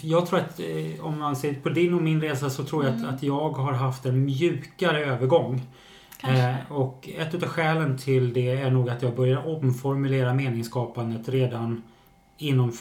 [0.02, 2.94] Jag tror att eh, om man ser på din och min resa så tror jag
[2.94, 3.08] Mm.
[3.08, 5.62] att, att jag har haft en mjukare övergång.
[6.20, 6.42] Kanske.
[6.48, 11.82] Eh, Och ett av skälen till det är nog att jag börjar omformulera meningsskapandet redan
[12.38, 12.72] inom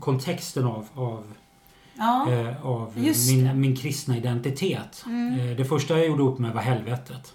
[0.00, 1.24] kontexten av, av,
[1.94, 2.26] Ja.
[2.62, 5.02] av min, min kristna identitet.
[5.06, 5.56] Mm.
[5.56, 7.34] Det första jag gjorde upp med var helvetet.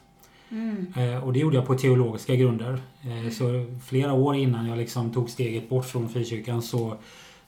[0.53, 0.93] Mm.
[1.13, 2.77] Eh, Och det gjorde jag på teologiska grunder.
[3.03, 6.93] Eh, Så flera år innan jag liksom tog steget bort från frikyrkan så,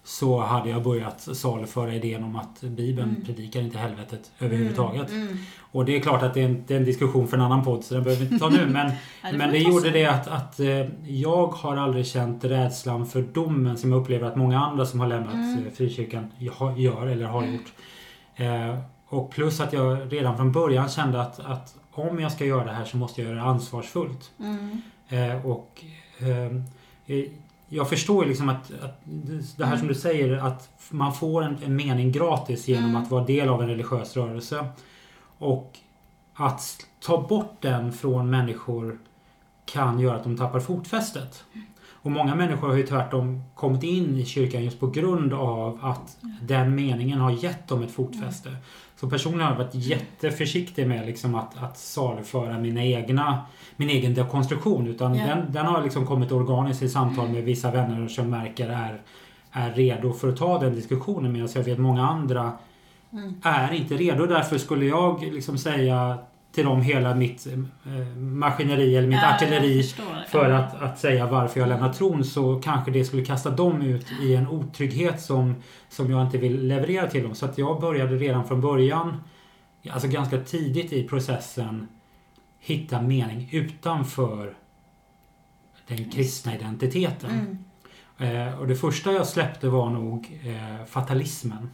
[0.03, 3.25] så hade jag börjat saluföra idén om att Bibeln Mm.
[3.25, 5.11] predikar inte helvetet överhuvudtaget.
[5.11, 5.37] Mm.
[5.71, 7.63] Och det är klart att det är, en, det är en diskussion för en annan
[7.63, 8.65] podd så den behöver vi inte ta nu.
[8.71, 8.91] Men,
[9.23, 13.21] Ja, får men det gjorde det att, att eh, jag har aldrig känt rädslan för
[13.21, 15.65] domen som jag upplever att många andra som har lämnat Mm.
[15.65, 16.31] eh, frikyrkan
[16.77, 17.73] gör eller har gjort.
[18.35, 22.65] Eh, och plus att jag redan från början kände att, att om jag ska göra
[22.65, 24.31] det här så måste jag göra det ansvarsfullt.
[24.39, 24.81] Mm.
[25.09, 25.83] Eh, och
[26.19, 26.55] eh,
[27.05, 27.25] eh,
[27.67, 29.01] jag förstår liksom att, att
[29.57, 33.03] det här som du säger att man får en, en mening gratis genom Mm.
[33.03, 34.67] att vara del av en religiös rörelse.
[35.37, 35.77] Och
[36.33, 38.99] att ta bort den från människor
[39.65, 41.43] kan göra att de tappar fotfästet.
[42.05, 46.17] Och många människor har ju tvärtom kommit in i kyrkan just på grund av att
[46.41, 48.49] den meningen har gett dem ett fotfäste.
[48.99, 53.41] Så personligen har jag varit jätteförsiktig med liksom att, att saluföra mina egna,
[53.75, 54.87] min egen dekonstruktion.
[54.87, 55.25] Utan Ja.
[55.27, 59.01] den, den har liksom kommit organiskt i samtal med vissa vänner som märker är,
[59.51, 61.31] är redo för att ta den diskussionen.
[61.33, 62.51] Medan jag vet många andra
[63.11, 63.33] Mm.
[63.41, 64.25] är inte redo.
[64.25, 66.17] Därför skulle jag liksom säga
[66.55, 69.83] till dem hela mitt eh, maskineri eller mitt Ja, artilleri
[70.27, 74.07] för att, att säga varför jag lämnar tron så kanske det skulle kasta dem ut
[74.21, 75.55] i en otrygghet som,
[75.89, 77.35] som jag inte vill leverera till dem.
[77.35, 79.23] Så att jag började redan från början,
[79.91, 81.87] alltså ganska tidigt i processen,
[82.59, 84.53] hitta mening utanför
[85.87, 87.29] den kristna identiteten.
[88.19, 88.47] Mm.
[88.47, 91.69] Eh, och det första jag släppte var nog eh, fatalismen.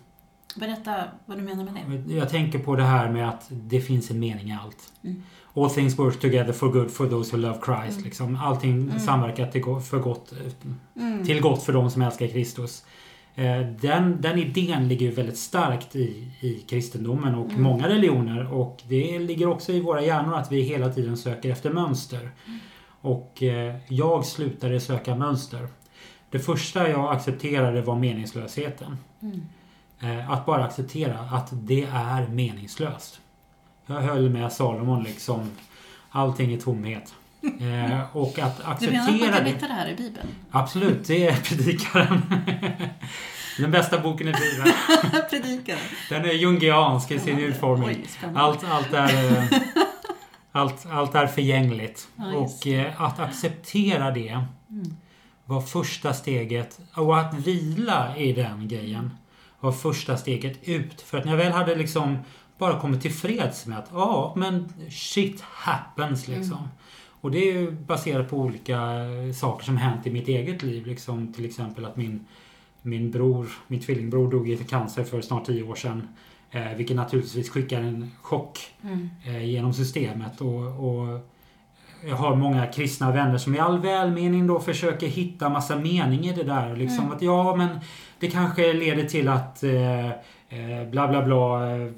[0.56, 2.14] Berätta vad du menar med det.
[2.14, 4.94] Jag tänker på det här med att det finns en mening i allt.
[5.04, 5.24] Mm.
[5.54, 7.92] All things work together for good for those who love Christ.
[7.98, 8.04] Mm.
[8.04, 8.36] Liksom.
[8.36, 9.00] Allting Mm.
[9.00, 10.34] samverkar till, för gott,
[10.96, 11.26] Mm.
[11.26, 12.84] till gott för de som älskar Kristus.
[13.36, 17.62] Eh, Den, den idén ligger ju väldigt starkt i, i kristendomen och Mm.
[17.64, 18.54] många religioner.
[18.54, 22.20] Och det ligger också i våra hjärnor att vi hela tiden söker efter mönster.
[22.48, 22.60] Mm.
[23.02, 25.68] Och eh, jag slutade söka mönster.
[26.30, 28.98] Det första jag accepterade var meningslösheten.
[30.02, 33.20] Eh, Att bara acceptera att det är meningslöst.
[33.86, 35.50] Jag höll med Salomon liksom.
[36.10, 37.14] Allting är tomhet.
[37.44, 39.50] Eh, och att Du menar att man acceptera kan det.
[39.50, 40.28] hitta det här i Bibeln?
[40.52, 42.22] Absolut, det är Predikaren.
[43.58, 44.74] Den bästa boken i Bibeln.
[45.30, 45.80] Predikaren.
[46.10, 47.90] Den är jungiansk i sin utformning.
[48.24, 48.30] Oj.
[48.36, 49.60] Allt, allt, är, eh,
[50.52, 52.08] allt, allt är förgängligt.
[52.16, 54.96] Ja, och eh, att acceptera det Mm.
[55.46, 56.80] var första steget.
[56.96, 59.12] Och att vila i den grejen
[59.62, 61.02] var första steget ut.
[61.02, 62.18] För att när jag väl hade liksom
[62.58, 66.58] bara kommit till freds med att ja, men shit happens liksom.
[66.58, 66.70] Mm.
[67.22, 68.80] Och det är ju baserat på olika
[69.36, 70.86] saker som hänt i mitt eget liv.
[70.86, 72.26] Liksom till exempel att min,
[72.82, 76.08] min bror, min tvillingbror dog i cancer för snart tio år sedan.
[76.52, 79.10] Eh, vilket naturligtvis skickar en chock Mm.
[79.26, 80.42] eh, genom systemet.
[80.42, 81.31] Och, och
[82.08, 86.34] jag har många kristna vänner som i all välmening då försöker hitta massa mening i
[86.34, 86.76] det där.
[86.76, 87.16] Liksom Mm.
[87.16, 87.80] att ja, men
[88.20, 91.92] det kanske leder till att eh, eh, bla bla bla eh,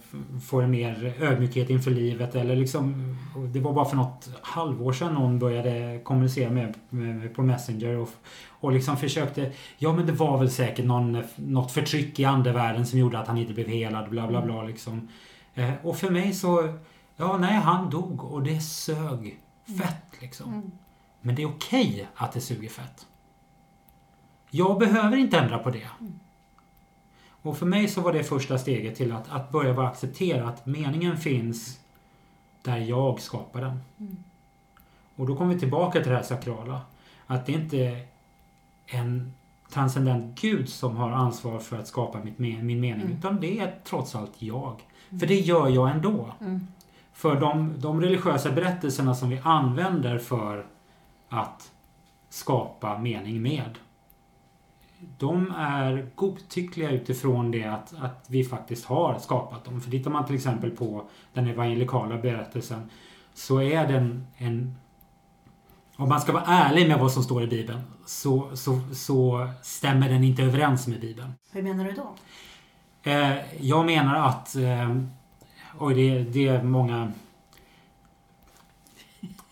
[0.47, 2.35] får en mer ödmjukhet inför livet.
[2.35, 3.15] Eller liksom,
[3.53, 8.09] det var bara för något halvår sedan någon började kommunicera med, med, på Messenger och,
[8.49, 12.99] och liksom försökte Ja men det var väl säkert någon, något förtryck i andevärlden som
[12.99, 14.09] gjorde att han inte blev helad.
[14.09, 15.07] Bla bla bla liksom.
[15.53, 16.73] Eh, och för mig så
[17.17, 20.53] Ja, nej, han dog och det sög fett liksom.
[20.53, 20.71] Mm.
[21.21, 23.07] Men det är okej att det suger fett.
[24.49, 25.87] Jag behöver inte ändra på det.
[27.25, 30.65] Och för mig så var det första steget till att, att börja bara acceptera att
[30.65, 31.79] meningen finns
[32.61, 33.79] där jag skapar den.
[33.99, 34.17] Mm.
[35.15, 36.81] Och då kommer vi tillbaka till det här sakrala.
[37.27, 38.07] Att det inte är
[38.85, 39.33] en
[39.69, 42.91] transcendent gud som har ansvar för att skapa mitt, min mening.
[42.91, 43.17] Mm.
[43.17, 44.81] Utan det är trots allt jag.
[45.19, 46.33] För det gör jag ändå.
[46.41, 46.67] Mm.
[47.13, 50.65] För de, de religiösa berättelserna som vi använder för
[51.29, 51.71] att
[52.29, 53.77] skapa mening med.
[55.17, 59.81] De är godtyckliga utifrån det att, att vi faktiskt har skapat dem.
[59.81, 62.89] För tittar man till exempel på den evangelikala berättelsen
[63.33, 64.75] så är den en...
[65.95, 70.09] Om man ska vara ärlig med vad som står i Bibeln så, så, så stämmer
[70.09, 71.33] den inte överens med Bibeln.
[71.51, 72.13] Hur menar du då?
[73.11, 74.55] Eh, jag menar att...
[75.79, 77.11] Oj, det, det är många...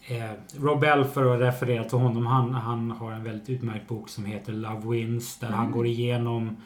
[0.08, 4.10] Eh, Rob Bell, för att referera till honom, han, han har en väldigt utmärkt bok
[4.10, 5.72] som heter Love Wins där han Mm.
[5.72, 6.58] går igenom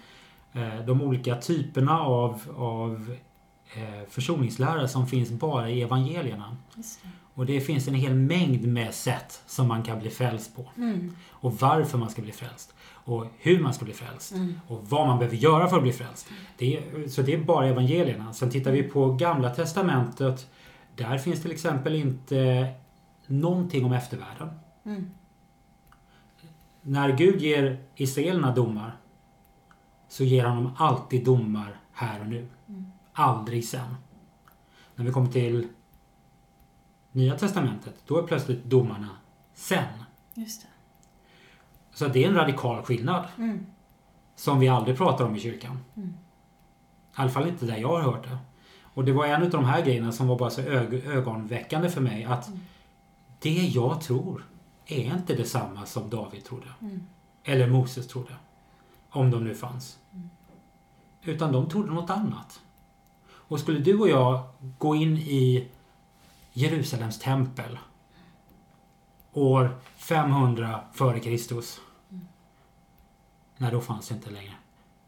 [0.53, 3.15] eh, de olika typerna av, av
[3.75, 6.57] eh, försoningslära som finns bara i evangelierna.
[6.75, 6.83] Det.
[7.33, 10.65] Och det finns en hel mängd med sätt som man kan bli frälst på.
[10.77, 11.15] Mm.
[11.29, 12.74] Och varför man ska bli frälst.
[13.05, 14.31] Och hur man ska bli frälst.
[14.31, 14.59] Mm.
[14.67, 16.27] Och vad man behöver göra för att bli frälst.
[16.57, 18.33] Det är, så det är bara evangelierna.
[18.33, 20.49] Sen tittar vi på Gamla Testamentet.
[20.95, 22.69] Där finns till exempel inte
[23.27, 24.49] någonting om eftervärlden.
[24.85, 25.11] Mm.
[26.81, 28.97] När Gud ger israelerna domar
[30.07, 32.47] så ger han dem alltid domar här och nu.
[33.13, 33.95] Aldrig sen.
[34.95, 35.67] När vi kommer till
[37.11, 39.09] Nya Testamentet, då är plötsligt domarna
[39.53, 39.83] sen.
[40.33, 40.67] Just det.
[41.95, 43.25] Så det är en radikal skillnad.
[43.37, 43.65] Mm.
[44.35, 45.79] Som vi aldrig pratar om i kyrkan.
[45.95, 46.01] I
[47.13, 48.37] alla fall inte där jag har hört det.
[48.81, 52.01] Och det var en av de här grejerna som var bara så ög- ögonväckande för
[52.01, 52.23] mig.
[52.23, 52.49] Att
[53.39, 54.45] det jag tror
[54.85, 56.67] är inte detsamma som David trodde.
[57.43, 58.35] Eller Moses trodde.
[59.09, 59.99] Om de nu fanns.
[61.23, 62.61] Utan de trodde något annat.
[63.27, 64.39] Och skulle du och jag
[64.77, 65.67] gå in i
[66.53, 67.79] Jerusalems tempel
[69.33, 71.81] år 500 före Kristus.
[73.57, 74.53] Nej, då fanns det inte längre.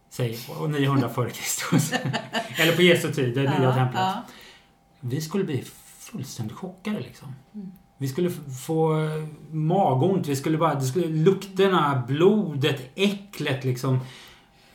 [0.10, 1.91] Säg och 900 före Kristus.
[2.57, 4.01] Eller på Jesu tid, det nya templet.
[4.01, 4.23] Ja.
[4.99, 5.63] Vi skulle bli
[5.99, 7.36] fullständigt chockade liksom.
[7.97, 8.29] Vi skulle
[8.65, 9.10] få
[9.51, 13.99] magont, vi skulle bara, det skulle, lukterna, blodet, äcklet liksom.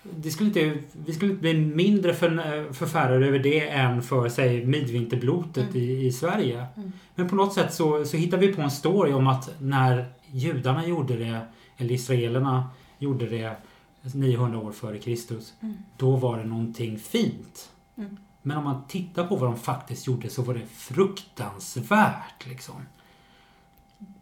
[0.03, 4.67] Det skulle inte, vi skulle inte bli mindre för, förfärade över det än för, säg,
[4.67, 6.67] midvinterblotet i, i Sverige.
[7.15, 10.87] Men på något sätt så, så hittar vi på en story om att när judarna
[10.87, 11.41] gjorde det,
[11.77, 12.71] eller israelerna
[13.03, 13.57] gjorde det
[14.15, 15.55] 900 år före Kristus,
[15.97, 17.71] då var det någonting fint.
[18.43, 22.87] Men om man tittar på vad de faktiskt gjorde så var det fruktansvärt liksom.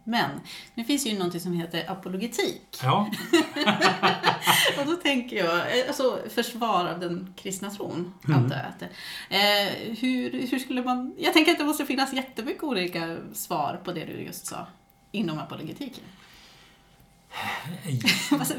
[0.03, 0.29] Men
[0.73, 2.79] nu finns ju någonting som heter apologetik.
[2.83, 3.09] Ja,
[4.79, 8.13] Och då tänker jag, eh, alltså försvar av den kristna tron.
[8.27, 8.39] Mm.
[8.39, 8.89] Antar jag att det.
[9.35, 13.91] Eh, hur, hur skulle man, jag tänker att det måste finnas jättemycket olika svar på
[13.91, 14.67] det du just sa.
[15.11, 16.03] Inom apologetiken.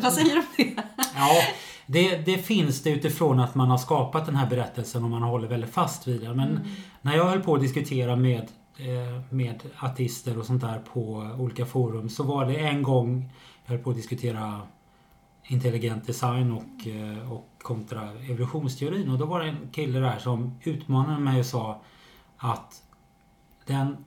[0.02, 0.82] Vad, säger du om det?
[1.14, 1.42] ja
[1.86, 5.48] det, det finns det utifrån att man har skapat den här berättelsen och man håller
[5.48, 6.34] väldigt fast vid det.
[6.34, 6.60] Men
[7.02, 11.66] när jag höll på att diskutera med, eh, med ateister och sånt där på olika
[11.66, 13.30] forum så var det en gång
[13.64, 14.60] jag höll på att diskutera
[15.44, 19.10] intelligent design och, eh, och kontra evolutionsteorin.
[19.10, 21.80] Och då var det en kille där som utmanade mig och sa
[22.36, 22.82] att
[23.66, 24.04] den,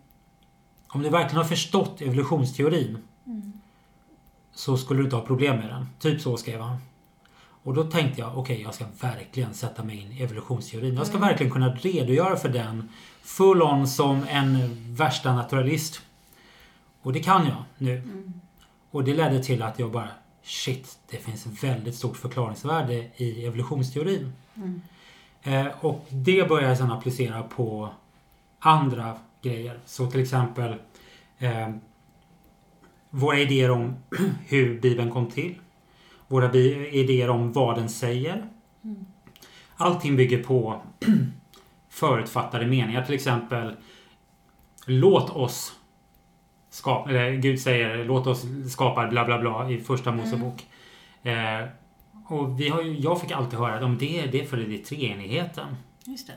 [0.88, 2.97] om du verkligen har förstått evolutionsteorin
[4.55, 5.89] så skulle du inte ha problem med den.
[5.99, 6.77] Typ så skrev han.
[7.63, 10.95] Och då tänkte jag, okej jag ska verkligen sätta mig in i evolutionsteorin.
[10.95, 12.89] Jag ska verkligen kunna redogöra för den
[13.21, 16.01] full on som en värsta naturalist.
[17.01, 18.01] Och det kan jag nu.
[18.91, 20.09] Och det ledde till att jag bara,
[20.43, 24.33] shit, det finns väldigt stort förklaringsvärde i evolutionsteorin.
[25.43, 27.89] Eh, och det börjar jag sedan applicera på
[28.59, 29.79] andra grejer.
[29.85, 30.75] Så till exempel
[31.39, 31.69] eh,
[33.15, 33.95] våra idéer om
[34.47, 35.56] hur Bibeln kom till.
[36.28, 38.49] Våra idéer om vad den säger.
[39.75, 40.82] Allting bygger på
[41.89, 43.06] förutfattade meningar.
[43.06, 43.75] Till exempel
[44.86, 45.73] Låt oss
[46.69, 50.65] skapa, eller Gud säger låt oss skapa bla bla bla i första Mosebok.
[51.23, 51.67] Eh,
[52.28, 54.75] och vi har ju, jag fick alltid höra att om det, det är för det
[54.75, 55.75] är treenigheten.
[56.04, 56.34] Just det.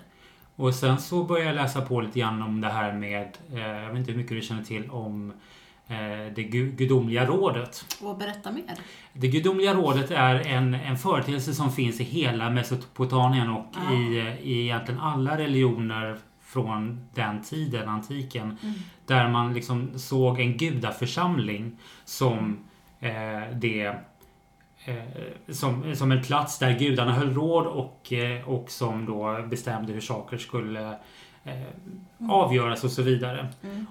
[0.57, 3.88] Och sen så började jag läsa på lite grann om det här med, eh, jag
[3.88, 5.33] vet inte hur mycket du känner till om
[6.35, 7.85] det gu- gudomliga rådet.
[8.03, 8.64] Och berätta mer.
[9.12, 13.94] Det gudomliga rådet är en, en företeelse som finns i hela Mesopotamien och Ja.
[13.94, 18.57] i, i egentligen alla religioner från den tiden, antiken.
[19.07, 22.59] Där man liksom såg en gudaförsamling som
[23.01, 23.11] eh,
[23.55, 23.87] det
[24.85, 29.92] eh, som, som en plats där gudarna höll råd och, eh, och som då bestämde
[29.92, 30.96] hur saker skulle
[31.44, 33.48] eh, avgöras och så vidare.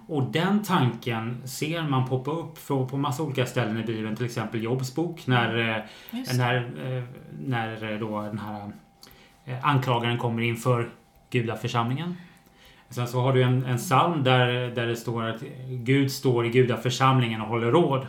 [0.08, 4.26] Och den tanken ser man poppa upp på, på massa olika ställen i Bibeln, till
[4.26, 5.84] exempel Jobs bok när, eh,
[6.38, 7.04] när, eh,
[7.40, 8.72] när då den här
[9.64, 10.90] anklagaren kommer inför
[11.30, 12.16] gudaförsamlingen.
[12.90, 16.50] Sen så har du en, en psalm där, där det står att Gud står i
[16.50, 18.08] gudaförsamlingen och håller råd.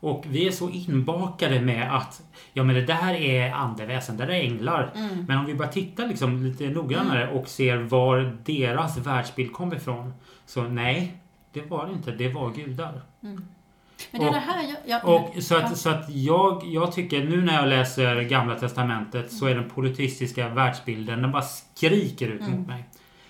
[0.00, 4.32] Och vi är så inbakade med att ja men det där är andeväsen, det där
[4.32, 4.92] är änglar.
[4.94, 5.24] Mm.
[5.28, 10.12] Men om vi bara tittar liksom lite noggrannare och ser var deras världsbild kom ifrån.
[10.46, 11.12] Så nej,
[11.52, 12.10] det var det inte.
[12.10, 13.00] Det var gudar.
[13.20, 13.40] Men
[14.10, 14.76] det är Och- det här jag...
[15.04, 15.04] jag
[15.36, 19.46] Och så att, så att jag, jag tycker nu när jag läser Gamla Testamentet så
[19.46, 22.84] är den politistiska världsbilden, den bara skriker ut mot mig.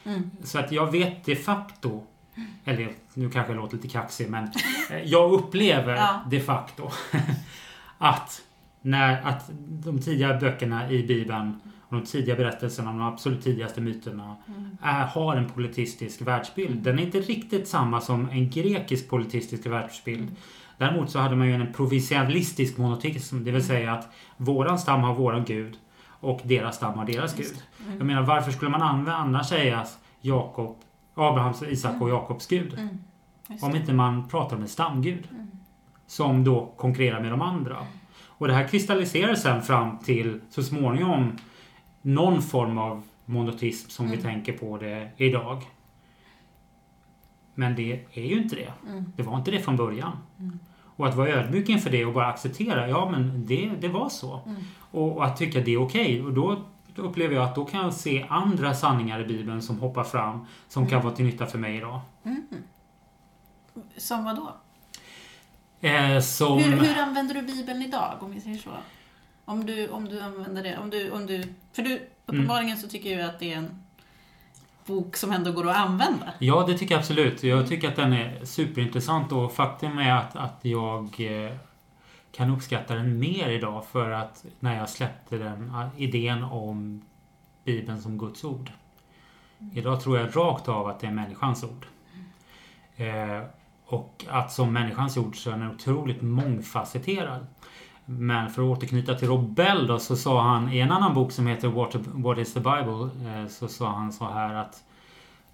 [0.05, 0.31] Mm.
[0.45, 2.03] Så att jag vet de facto,
[2.65, 4.45] eller nu kanske jag låter lite kaxig men
[4.91, 6.21] eh, jag upplever Ja.
[6.31, 6.91] de facto
[7.99, 8.43] att,
[8.83, 14.37] när, att de tidiga böckerna i Bibeln och de tidiga berättelserna, de absolut tidigaste myterna
[14.83, 16.83] är, har en politistisk världsbild.
[16.83, 20.37] Den är inte riktigt samma som en grekisk politistisk världsbild.
[20.79, 25.15] Däremot så hade man ju en provinsialistisk monoteism, det vill säga att våran stam har
[25.15, 25.77] våran gud
[26.21, 27.63] och deras stam har deras gud.
[27.99, 29.87] Jag menar varför skulle man använda annars säga
[30.21, 30.77] Jakob,
[31.15, 32.75] Abrahams, Isak och Jakobs gud?
[32.79, 32.99] Mm.
[33.49, 35.29] Just Om inte man pratar om en stamgud.
[36.07, 37.77] Som då konkurrerar med de andra.
[38.39, 41.39] Och det här kristalliserar sen fram till så småningom
[42.03, 44.23] någon form av monotism som vi Mm.
[44.25, 45.63] tänker på det idag.
[47.55, 48.73] Men det är ju inte det.
[48.91, 49.13] Mm.
[49.17, 50.13] Det var inte det från början.
[50.39, 50.59] Mm.
[50.97, 54.41] Och att vara ödmjuk inför det och bara acceptera, ja men det, det var så.
[54.47, 54.63] Mm.
[54.91, 56.23] Och, och att tycka det är okej.
[56.23, 56.63] Och då,
[56.95, 60.47] då upplever jag att då kan jag se andra sanningar i Bibeln som hoppar fram,
[60.69, 62.01] som kan vara till nytta för mig idag.
[62.25, 62.43] Mm.
[63.97, 64.55] Som vad då?
[65.81, 66.59] Eh, som...
[66.59, 68.71] Hur, hur använder du Bibeln idag, om vi säger så?
[69.45, 73.19] Om du, om du använder det, om du, om du, för du, uppenbarligen så tycker
[73.19, 73.83] jag att det är en
[74.87, 76.33] bok som ändå går att använda.
[76.39, 77.43] Ja, det tycker jag absolut.
[77.43, 77.57] Mm.
[77.57, 81.57] Jag tycker att den är superintressant och faktum är att, att jag eh,
[82.33, 87.03] kan uppskatta den mer idag för att när jag släppte den eh, idén om
[87.65, 88.71] Bibeln som Guds ord.
[89.75, 91.87] Idag tror jag rakt av att det är människans ord.
[92.97, 93.43] Eh,
[93.89, 97.47] och att som människans ord så är den otroligt mångfacetterad.
[98.05, 101.33] Men för att återknyta till Rob Bell då, så sa han i en annan bok
[101.33, 103.11] som heter What, What is the Bible?
[103.31, 104.85] Eh, så sa han så här att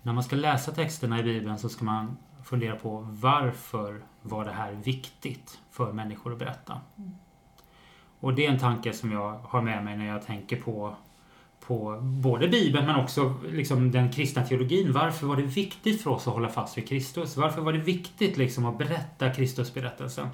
[0.03, 4.53] när man ska läsa texterna i Bibeln så ska man fundera på varför var det
[4.53, 6.80] här viktigt för människor att berätta.
[8.20, 10.97] Och det är en tanke som jag har med mig när jag tänker på,
[11.66, 14.92] på både Bibeln men också liksom den kristna teologin.
[14.92, 17.36] Varför var det viktigt för oss att hålla fast vid Kristus?
[17.36, 20.28] Varför var det viktigt liksom att berätta Kristusberättelsen?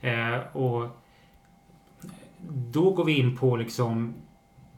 [0.00, 0.88] Eh, och
[2.48, 4.14] då går vi in på liksom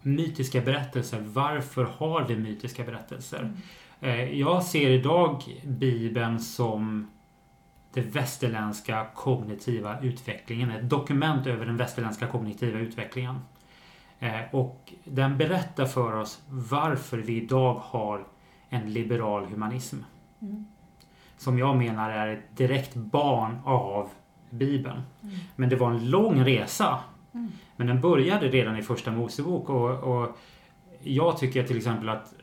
[0.03, 1.21] mytiska berättelser.
[1.21, 3.53] Varför har vi mytiska berättelser?
[4.01, 7.11] Eh, Jag ser idag Bibeln som
[7.93, 10.71] det västerländska kognitiva utvecklingen.
[10.71, 13.39] Ett dokument över den västerländska kognitiva utvecklingen.
[14.21, 18.27] Eh, Och den berättar för oss varför vi idag har
[18.69, 19.97] en liberal humanism.
[20.43, 20.67] Mm.
[21.37, 24.11] Som jag menar är ett direkt barn av
[24.51, 25.03] Bibeln.
[25.23, 25.37] Mm.
[25.57, 26.99] Men det var en lång resa.
[27.35, 27.53] Mm.
[27.77, 30.37] Men den började redan i första Mosebok och, och
[31.03, 32.35] jag tycker till exempel att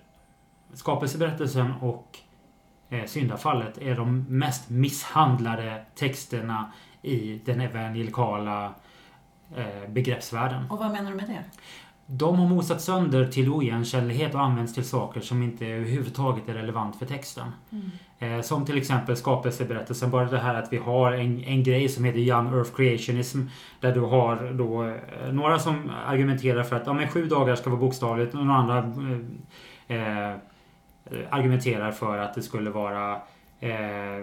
[0.74, 2.18] skapelseberättelsen och
[2.90, 6.72] eh, syndafallet är de mest misshandlade texterna
[7.02, 8.74] i den evangelikala
[9.88, 10.64] begreppsvärlden.
[10.70, 11.43] Och vad menar du med det?
[12.06, 16.99] De har mosat sönder till oigenkännlighet och används till saker som inte överhuvudtaget är relevant
[16.99, 17.51] för texten.
[17.72, 17.91] Mm.
[18.20, 20.10] Eh, som till exempel skapelseberättelsen.
[20.10, 23.41] Bara det här att vi har en, en grej som heter Young Earth Creationism.
[23.80, 27.70] Där du har då eh, några som argumenterar för att ja, men sju dagar ska
[27.70, 28.78] vara bokstavligt och några andra
[29.88, 30.36] eh, eh,
[31.30, 33.12] argumenterar för att det skulle vara
[33.60, 34.16] eh,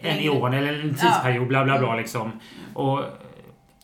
[0.00, 2.32] en eon eller en tidsperiod bla bla bla liksom.
[2.74, 3.00] Och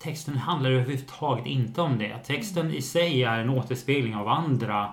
[0.01, 2.19] texten handlar överhuvudtaget inte om det.
[2.19, 4.93] Texten i sig är en återspegling av andra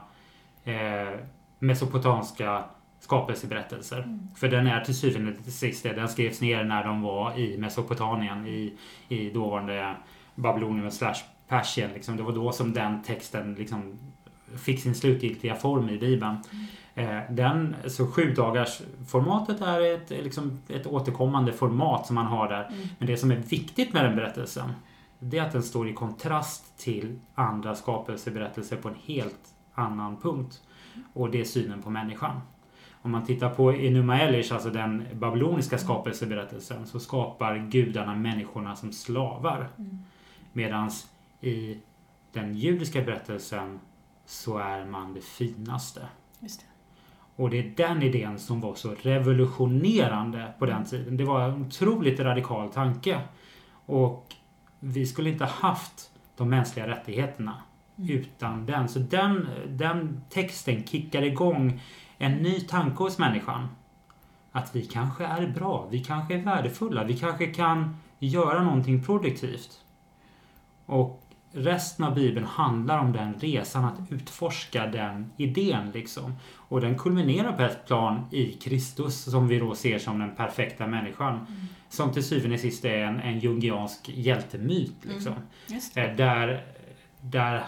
[0.64, 1.20] eh,
[1.60, 2.64] mesopotamiska
[3.00, 3.98] skapelseberättelser.
[3.98, 4.28] Mm.
[4.36, 5.94] För den är till syvende och sist det.
[5.94, 8.74] Den skrevs ner när de var i Mesopotamien i,
[9.08, 9.96] i dåvarande
[10.36, 11.16] Babylonien slash
[11.48, 11.92] Persien.
[11.94, 12.18] Liksom.
[12.18, 14.00] Det var då som den texten liksom
[14.58, 16.38] fick sin slutgiltiga form i Bibeln.
[16.96, 22.50] Eh, den, så sju dagars formatet är ett, liksom, ett återkommande format som man har
[22.50, 22.68] där.
[22.68, 22.88] Mm.
[22.98, 24.70] Men det som är viktigt med den berättelsen
[25.20, 30.62] det är att den står i kontrast till andra skapelseberättelser på en helt annan punkt.
[31.14, 32.42] Och det är synen på människan.
[33.02, 38.92] Om man tittar på Enuma Elish, alltså den babyloniska skapelseberättelsen, så skapar gudarna människorna som
[38.92, 39.70] slavar.
[39.78, 40.00] Mm.
[40.54, 40.92] Medan
[41.42, 41.78] i
[42.32, 43.80] den judiska berättelsen
[44.26, 46.02] så är man det finaste.
[46.40, 46.50] Det.
[47.36, 51.18] Och det är den idén som var så revolutionerande på den tiden.
[51.18, 53.22] Det var en otroligt radikal tanke.
[53.86, 54.36] Och
[54.86, 57.62] vi skulle inte haft de mänskliga rättigheterna
[57.98, 58.10] Mm.
[58.10, 58.90] utan den.
[58.90, 61.82] Så den, den texten kickar igång
[62.18, 63.68] en ny tanke hos människan.
[64.52, 69.82] Att vi kanske är bra, vi kanske är värdefulla, vi kanske kan göra någonting produktivt.
[70.86, 71.25] Och
[71.56, 76.36] resten av Bibeln handlar om den resan att utforska den idén liksom.
[76.54, 80.88] Och den kulminerar på ett plan i Kristus som vi då ser som den perfekta
[80.88, 81.48] människan.
[81.90, 85.34] Som till syvende och sist är en, en jungiansk hjältemyt liksom.
[85.68, 86.02] Det.
[86.02, 86.64] Eh, Där,
[87.22, 87.64] där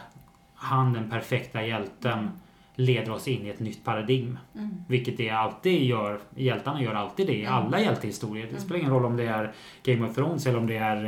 [0.55, 2.31] han, den perfekta hjälten,
[2.79, 4.39] leder oss in i ett nytt paradigm.
[4.55, 4.69] Mm.
[4.87, 6.19] Vilket det alltid gör.
[6.35, 7.53] Hjältarna gör alltid det i Mm.
[7.53, 8.47] alla hjältehistorier.
[8.53, 9.51] Det spelar ingen roll om det är
[9.83, 11.05] Game of Thrones eller om det är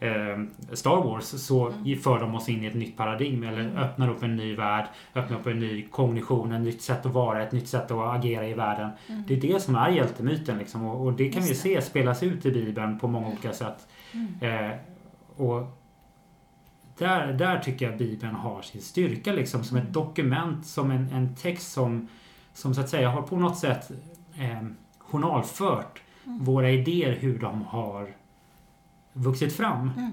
[0.00, 0.38] eh, eh,
[0.72, 1.24] Star Wars.
[1.24, 1.98] Så Mm.
[1.98, 3.42] för de oss in i ett nytt paradigm.
[3.42, 4.84] Eller öppnar upp en ny värld.
[5.14, 6.52] Öppnar upp en ny kognition.
[6.52, 7.42] Ett nytt sätt att vara.
[7.42, 8.90] Ett nytt sätt att agera i världen.
[9.08, 9.22] Mm.
[9.28, 10.58] Det är det som är hjältemyten.
[10.58, 10.84] Liksom.
[10.84, 13.88] Och, och det kan Just vi se spelas ut i Bibeln på många olika sätt.
[14.12, 14.66] Mm.
[14.70, 14.76] Eh,
[15.36, 15.79] och
[17.00, 21.34] där, där tycker jag Bibeln har sin styrka liksom som ett dokument, som en, en
[21.36, 22.08] text som,
[22.54, 23.90] som så att säga har på något sätt
[24.38, 24.62] eh,
[24.98, 26.44] journalfört Mm.
[26.44, 28.14] våra idéer hur de har
[29.12, 29.90] vuxit fram.
[29.96, 30.12] Mm.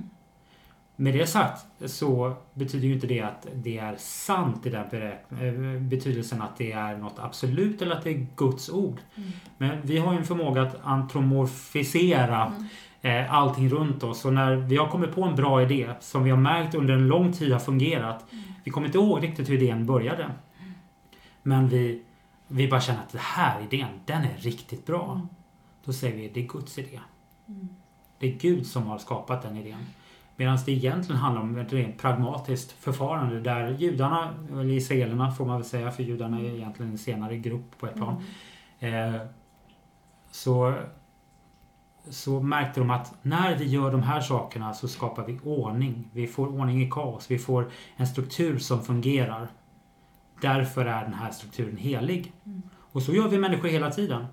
[0.96, 5.82] med det sagt så betyder ju inte det att det är sant i den eh,
[5.82, 9.00] betydelsen att det är något absolut eller att det är Guds ord.
[9.16, 9.30] Mm.
[9.58, 12.54] Men vi har ju en förmåga att antromorfisera
[13.02, 14.26] eh, allting runt oss.
[14.26, 17.08] Och när vi har kommit på en bra idé som vi har märkt under en
[17.08, 18.26] lång tid har fungerat.
[18.64, 20.30] Vi kommer inte ihåg riktigt hur idén började.
[21.44, 22.02] Men vi,
[22.48, 25.22] vi bara känner att den här idén, den är riktigt bra.
[25.86, 27.00] Då säger vi det är Guds idé.
[28.20, 29.86] Det är Gud som har skapat den idén.
[30.36, 35.58] Medan det egentligen handlar om ett rent pragmatiskt förfarande där judarna, eller israelerna får man
[35.58, 38.24] väl säga, för judarna är egentligen en senare grupp på ett plan.
[38.80, 39.16] Eh,
[40.32, 40.76] så,
[42.10, 46.10] så märkte de att när vi gör de här sakerna så skapar vi ordning.
[46.14, 47.32] Vi får ordning i kaos.
[47.32, 49.48] Vi får en struktur som fungerar.
[50.42, 52.34] Därför är den här strukturen helig.
[52.92, 54.26] Och så gör vi människor hela tiden.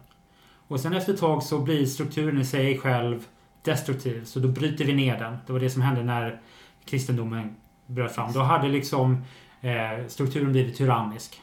[0.69, 3.27] Och sen efter ett tag så blir strukturen i sig själv
[3.63, 4.25] destruktiv.
[4.25, 5.37] Så då bryter vi ner den.
[5.47, 6.41] Det var det som hände när
[6.85, 7.57] kristendomen
[7.87, 8.33] bröt fram.
[8.33, 9.25] Då hade liksom
[9.61, 11.41] eh, strukturen blivit tyrannisk.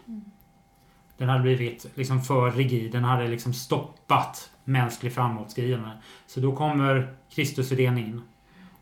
[1.18, 2.92] Den hade blivit liksom för rigid.
[2.92, 5.90] Den hade liksom stoppat mänsklig framåtskridande.
[6.28, 8.22] Så då kommer Kristusidén in.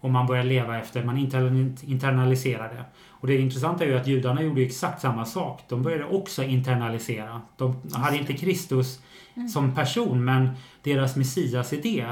[0.02, 2.84] Och man börjar leva efter, man inter- internaliserar det.
[3.10, 5.64] Och det intressanta är ju att judarna gjorde exakt samma sak.
[5.70, 7.42] De började också internalisera.
[7.58, 9.00] De hade inte Kristus
[9.54, 10.50] som person men
[10.84, 12.06] deras Messias-idé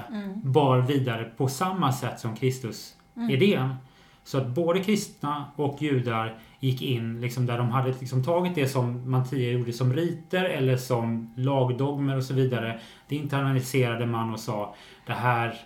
[0.44, 3.76] bar vidare på samma sätt som Kristus-idén.
[4.24, 8.68] Så att både kristna och judar gick in liksom där de hade liksom tagit det
[8.68, 12.80] som man tidigare gjorde som riter eller som lagdogmer och så vidare.
[13.08, 15.62] Det internaliserade man och sa det här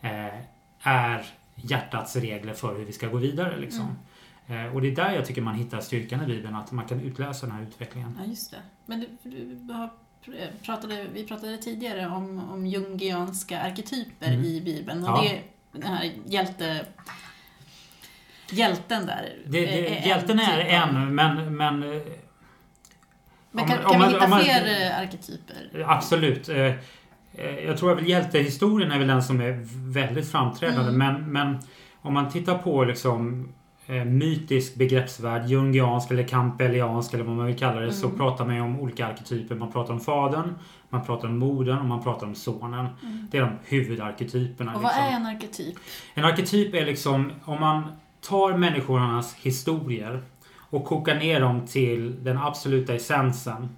[0.00, 0.34] eh,
[0.82, 1.24] är
[1.54, 3.56] hjärtats regler för hur vi ska gå vidare.
[3.58, 3.86] Liksom.
[4.46, 7.00] Eh, och det är där jag tycker man hittar styrkan i Bibeln, att man kan
[7.00, 8.18] utläsa den här utvecklingen.
[8.22, 8.56] Ja, just det.
[8.86, 9.06] Men du,
[9.54, 9.90] du har
[10.24, 14.44] pr- pratade, vi pratade tidigare om, om jungianska arketyper Mm.
[14.44, 15.04] i Bibeln.
[15.04, 15.22] Och Ja.
[15.22, 15.40] det
[15.72, 16.86] den här hjälte...
[18.50, 19.32] Hjälten där.
[19.46, 22.02] Det, det, är en hjälten är typ en, men, men eh,
[23.50, 25.84] Men kan, om kan man- vi hitta man- fler eh, arketyper?
[25.86, 26.48] Absolut.
[26.48, 26.72] Eh,
[27.66, 29.60] Jag tror att hjältehistorien är väl den som är
[29.92, 30.92] väldigt framträdande.
[30.92, 30.98] Mm.
[30.98, 31.58] Men, men
[32.00, 33.48] om man tittar på liksom
[34.06, 38.18] mytisk begreppsvärld, jungiansk eller campbelliansk eller vad man vill kalla det, så Mm.
[38.18, 39.54] pratar man ju om olika arketyper.
[39.54, 40.54] Man pratar om fadern,
[40.88, 42.86] man pratar om modern och man pratar om sonen.
[43.30, 44.70] Det är de huvudarketyperna.
[44.70, 44.76] Mm.
[44.76, 45.12] Och vad liksom.
[45.12, 45.76] är en arketyp?
[46.14, 47.82] En arketyp är liksom om man
[48.28, 50.22] tar människornas historier
[50.70, 53.68] och kokar ner dem till den absoluta essensen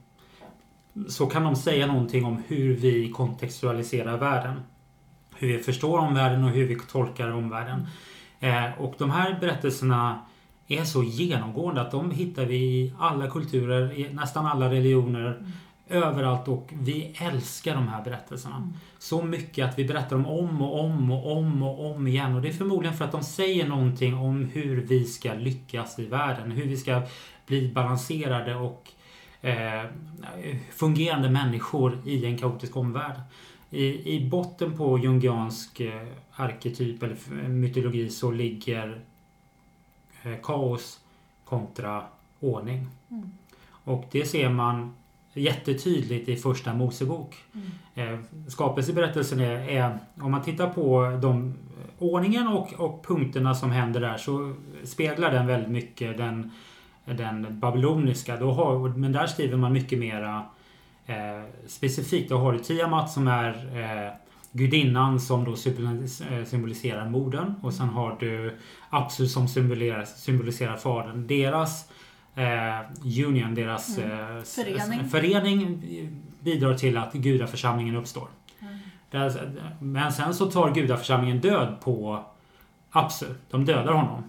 [1.09, 4.61] så kan de säga någonting om hur vi kontextualiserar världen.
[5.37, 7.87] Hur vi förstår omvärlden och hur vi tolkar omvärlden.
[8.41, 10.19] Eh, och de här berättelserna
[10.69, 15.43] är så genomgående att de hittar vi i alla kulturer, i nästan alla religioner,
[15.89, 18.73] överallt och vi älskar de här berättelserna.
[18.99, 22.35] Så mycket att vi berättar dem om och om och om och om igen.
[22.35, 26.07] Och det är förmodligen för att de säger någonting om hur vi ska lyckas i
[26.07, 26.51] världen.
[26.51, 27.03] Hur vi ska
[27.47, 28.91] bli balanserade och
[29.41, 29.85] eh,
[30.73, 33.21] fungerande människor i en kaotisk omvärld.
[33.71, 39.01] I, I botten på jungiansk eh, arketyp eller mytologi så ligger
[40.23, 41.01] eh, kaos
[41.45, 42.05] kontra
[42.41, 42.87] ordning.
[43.85, 44.95] Och det ser man
[45.33, 47.37] jättetydligt i första Mosebok.
[47.95, 48.19] Eh,
[48.49, 51.55] skapelseberättelsen är, är, om man tittar på de,
[51.99, 54.55] ordningen och, och punkterna som händer där så
[54.85, 56.51] speglar den väldigt mycket den,
[57.05, 58.37] den babyloniska.
[58.37, 60.45] Då har, men där skriver man mycket mera
[61.07, 62.31] eh, specifikt.
[62.31, 64.13] Då har du Tiamat som är eh,
[64.53, 67.55] gudinnan som då eh, symboliserar modern.
[67.63, 68.59] Och sen har du
[68.91, 71.27] Apsu som symboliserar, symboliserar fadern.
[71.27, 71.95] Deras eh,
[73.27, 75.09] union, deras eh, s- Förening.
[75.09, 75.83] förening
[76.41, 78.29] bidrar till att gudaförsamlingen uppstår.
[79.11, 79.51] Där,
[79.81, 82.25] men sen så tar gudaförsamlingen död på
[82.91, 83.27] Apsu.
[83.51, 84.25] De dödar honom.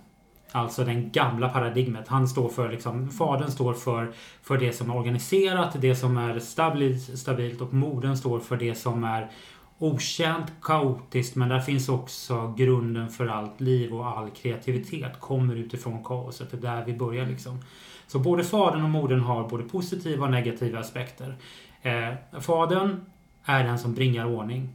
[0.52, 2.08] Alltså den gamla paradigmet.
[2.08, 4.12] Han står för liksom, fadern står för,
[4.43, 8.76] för det som är organiserat, det som är stabilt, stabilt och modern står för det
[8.76, 9.32] som är
[9.80, 16.03] okänt, kaotiskt men där finns också grunden för allt liv och all kreativitet kommer utifrån
[16.03, 16.51] kaoset.
[16.51, 17.59] Det är där vi börjar liksom.
[18.07, 21.36] Så både fadern och modern har både positiva och negativa aspekter.
[21.82, 23.05] Eh, fadern
[23.43, 24.69] är den som bringar ordning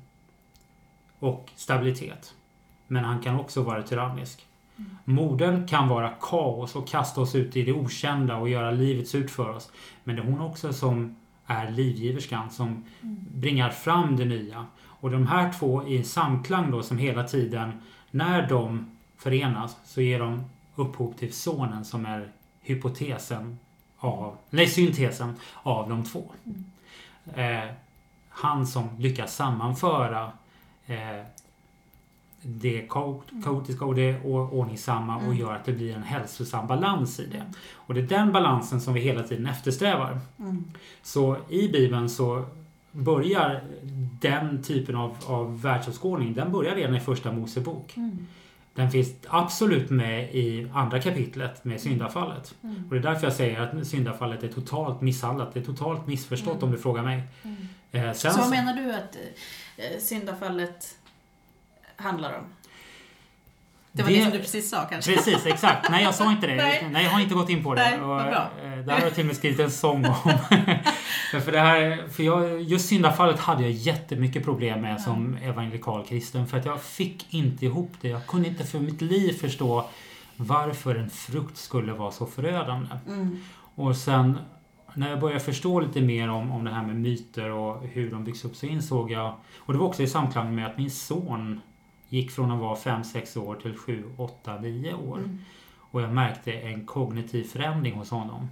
[1.19, 2.35] och stabilitet.
[2.87, 4.47] Men han kan också vara tyrannisk.
[5.05, 9.31] Modern kan vara kaos och kasta oss ut i det okända och göra livet surt
[9.31, 9.73] för oss.
[10.05, 12.85] Men det är hon också som är livgiverskan som
[13.35, 14.67] bringar fram det nya.
[15.05, 17.73] Och de här två i samklang då som hela tiden,
[18.11, 20.45] när de förenas så ger de
[20.75, 23.59] upphov till sonen som är hypotesen
[23.99, 26.25] av, nej syntesen av de två.
[27.35, 27.71] Eh,
[28.29, 30.33] han som lyckas sammanföra
[30.87, 31.27] eh,
[32.43, 37.27] det kao- kaotiska och det ordningsamma och gör att det blir en hälsosam balans i
[37.27, 37.45] det.
[37.75, 40.19] Och det är den balansen som vi hela tiden eftersträvar.
[40.39, 40.65] Mm.
[41.03, 42.45] Så i Bibeln så
[42.95, 43.63] börjar
[44.21, 47.97] den typen av, av världsåskådning, den börjar redan i första Mosebok.
[47.97, 48.27] Mm.
[48.75, 52.55] Den finns absolut med i andra kapitlet med syndafallet.
[52.63, 52.85] Mm.
[52.89, 55.55] Och det är därför jag säger att syndafallet är totalt misshandlat.
[55.55, 57.23] Det är totalt missförstått om du frågar mig.
[57.93, 59.17] Eh, sen Så vad menar du att
[59.77, 60.97] eh, syndafallet
[61.97, 62.45] handlar om?
[63.93, 65.15] Det var det, Det- som du precis sa kanske?
[65.17, 65.91] Precis, exakt.
[65.91, 66.55] Nej, jag sa inte det.
[66.57, 66.89] Nej.
[66.93, 67.81] Nej, jag har inte gått in på det.
[67.83, 70.15] Nej, och, eh, det här har jag till och med skrivit en sång om.
[71.31, 76.47] För det här, för jag, just syndafallet hade jag jättemycket problem med som evangelikal kristen.
[76.47, 78.09] För att jag fick inte ihop det.
[78.09, 79.91] Jag kunde inte för mitt liv förstå
[80.37, 82.89] varför en frukt skulle vara så förödande.
[83.07, 83.39] Mm.
[83.75, 84.39] Och sen
[84.95, 88.25] när jag började förstå lite mer om, om det här med myter och hur de
[88.25, 91.61] byggs upp så insåg jag, och det var också i samklang med att min son
[92.09, 95.19] gick från att vara 5-6 år till 7, 8, 9 år.
[95.19, 95.39] Mm.
[95.79, 98.49] Och jag märkte en kognitiv förändring hos honom.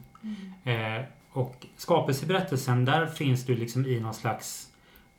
[0.64, 4.68] Eh, och skapelseberättelsen, där finns du liksom i någon slags...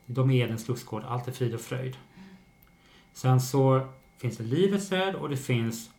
[0.06, 1.96] De är Edens lustgård, allt är frid och fröjd.
[3.12, 3.88] Sen så
[4.18, 5.90] finns det livets träd och det finns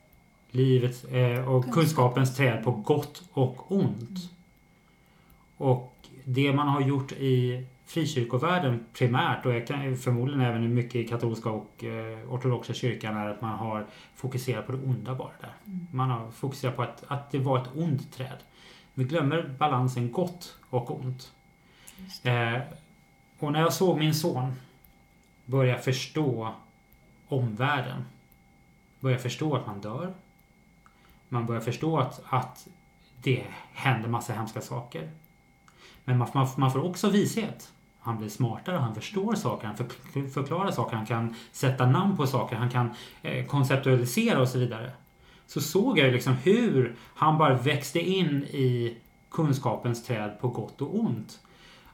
[0.51, 4.32] livets eh, och kunskapens träd på gott och ont.
[5.57, 9.51] Och det man har gjort i frikyrkovärlden primärt och
[9.99, 13.86] förmodligen även mycket i katolska och eh, ortodoxa kyrkan är att man har
[14.16, 15.53] fokuserat på det onda bara där.
[15.91, 18.38] Man har fokuserat på att, att det var ett ont träd.
[18.98, 21.34] Vi glömmer balansen gott och ont.
[22.24, 22.62] Eh,
[23.39, 24.54] och när jag såg min son
[25.46, 26.54] börja förstå
[27.28, 28.06] omvärlden.
[29.00, 30.14] Börja förstå att man dör.
[31.30, 32.68] Man börjar förstå att, att
[33.22, 35.12] det händer massa hemska saker.
[36.04, 37.72] Men man, man, man får också vishet.
[38.00, 42.28] Han blir smartare, han förstår saker, han för, förklarar saker, han kan sätta namn på
[42.28, 44.91] saker, han kan eh, konceptualisera och så vidare.
[45.48, 48.98] Så såg jag ju liksom hur han bara växte in i
[49.32, 51.39] kunskapens träd på gott och ont.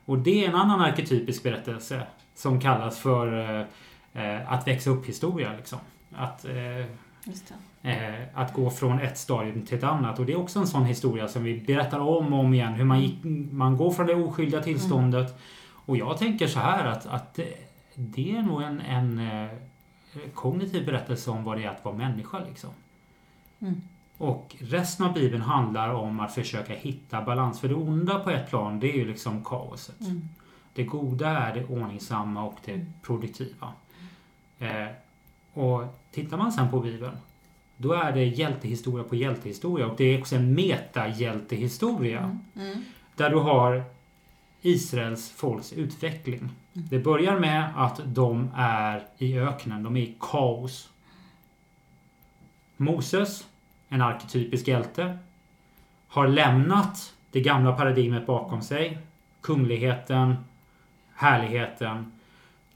[0.06, 3.66] Och det är en annan arketypisk berättelse som kallas för eh,
[4.14, 5.54] eh, att växa upp historia.
[5.58, 5.80] Liksom.
[6.16, 6.80] Att, eh,
[7.92, 10.20] eh, att gå från ett stadium till ett annat.
[10.20, 12.74] Och det är också en sån historia som vi berättar om och om igen.
[12.74, 15.40] Hur man, gick, man går från det oskyldiga tillståndet.
[15.86, 17.46] Och jag tänker så här att, att eh,
[17.96, 19.50] det är nog en, en
[20.34, 22.40] kognitiv berättelse om vad det är att vara människa.
[22.40, 22.70] Liksom.
[23.62, 23.82] Mm.
[24.18, 27.60] Och resten av Bibeln handlar om att försöka hitta balans.
[27.60, 30.02] För det onda på ett plan, det är ju liksom kaoset.
[30.02, 30.30] Mm.
[30.74, 33.74] Det goda är det ordningsamma och det produktiva.
[34.60, 34.88] Eh,
[35.54, 37.18] och tittar man sen på Bibeln,
[37.78, 39.88] då är det hjältehistoria på hjältehistoria.
[39.88, 42.38] Och det är också en meta-hjältehistoria.
[42.56, 42.84] Mm.
[43.16, 43.84] Där du har
[44.62, 46.50] Israels folks utveckling.
[46.74, 50.90] Det börjar med att de är i öknen, de är i kaos.
[52.78, 53.48] Moses,
[53.92, 55.18] en arketypisk hjälte,
[56.08, 58.98] har lämnat det gamla paradigmet bakom sig.
[59.42, 60.36] Kungligheten,
[61.14, 62.12] härligheten,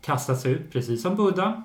[0.01, 1.63] kastat sig ut, precis som Buddha,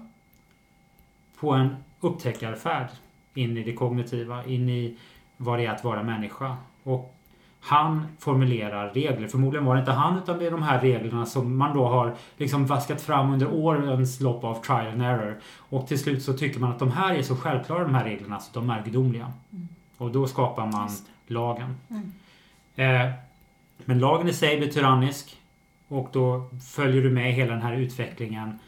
[1.40, 2.88] på en upptäckarfärd
[3.34, 4.98] in i det kognitiva, in i
[5.36, 6.56] vad det är att vara människa.
[6.82, 7.14] Och
[7.60, 9.28] han formulerar regler.
[9.28, 12.14] Förmodligen var det inte han utan det är de här reglerna som man då har
[12.36, 15.40] liksom vaskat fram under årens lopp av trial and error.
[15.56, 18.40] Och till slut så tycker man att de här är så självklara de här reglerna
[18.40, 19.32] så de är gudomliga.
[19.96, 20.90] Och då skapar man
[21.26, 21.76] lagen.
[21.88, 22.12] Mm.
[22.76, 23.12] Eh,
[23.84, 25.36] men lagen i sig blir tyrannisk.
[25.88, 28.58] Och då följer du med hela den här utvecklingen.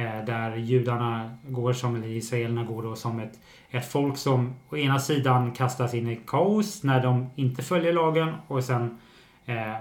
[0.00, 3.40] Eh, där judarna går som, eller israelerna går då som ett,
[3.70, 8.34] ett folk som å ena sidan kastas in i kaos när de inte följer lagen
[8.46, 8.98] och sen
[9.46, 9.74] eh,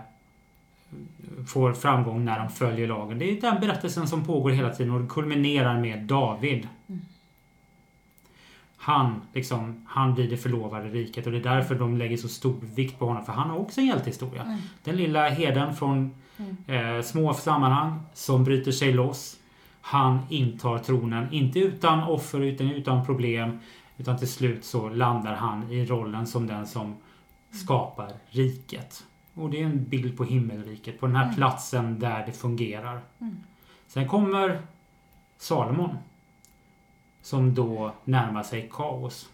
[1.48, 3.20] får framgång när de följer lagen.
[3.20, 6.68] Det är den berättelsen som pågår hela tiden och kulminerar med David.
[8.78, 12.56] Han, liksom, han blir det förlovade riket och det är därför de lägger så stor
[12.62, 13.26] vikt på honom.
[13.26, 14.42] För han har också en hjältehistoria.
[14.42, 14.58] Mm.
[14.84, 16.16] Den lilla herden från
[16.68, 19.39] eh, små sammanhang som bryter sig loss.
[19.90, 23.60] Han intar tronen, inte utan offer utan utan problem.
[23.98, 26.96] Utan till slut så landar han i rollen som den som
[27.52, 29.04] skapar riket.
[29.34, 31.36] Och det är en bild på himmelriket, på den här Mm.
[31.36, 33.02] platsen där det fungerar.
[33.22, 33.38] Mm.
[33.88, 34.62] Sen kommer
[35.38, 35.98] Salomon.
[37.22, 39.30] Som då närmar sig kaos.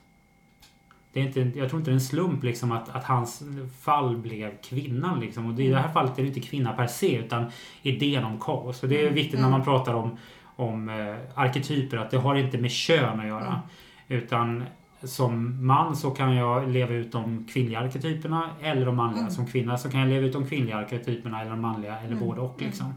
[1.14, 3.44] Det är inte, jag tror inte det är en slump liksom att, att hans
[3.82, 5.20] fall blev kvinnan.
[5.20, 5.46] Liksom.
[5.54, 7.46] Och I det här fallet är det inte kvinna per se utan
[7.82, 8.84] idén om kaos.
[8.84, 10.18] Och det är viktigt när man pratar om,
[10.56, 13.62] om eh, arketyper att det har inte med kön att göra.
[14.08, 14.64] Utan
[15.04, 19.20] som man så kan jag leva ut de kvinnliga arketyperna eller de manliga.
[19.22, 19.32] Mm.
[19.32, 22.28] Som kvinna så kan jag leva ut de kvinnliga arketyperna eller de manliga eller Mm.
[22.28, 22.60] både och.
[22.60, 22.66] Mm.
[22.70, 22.94] Liksom.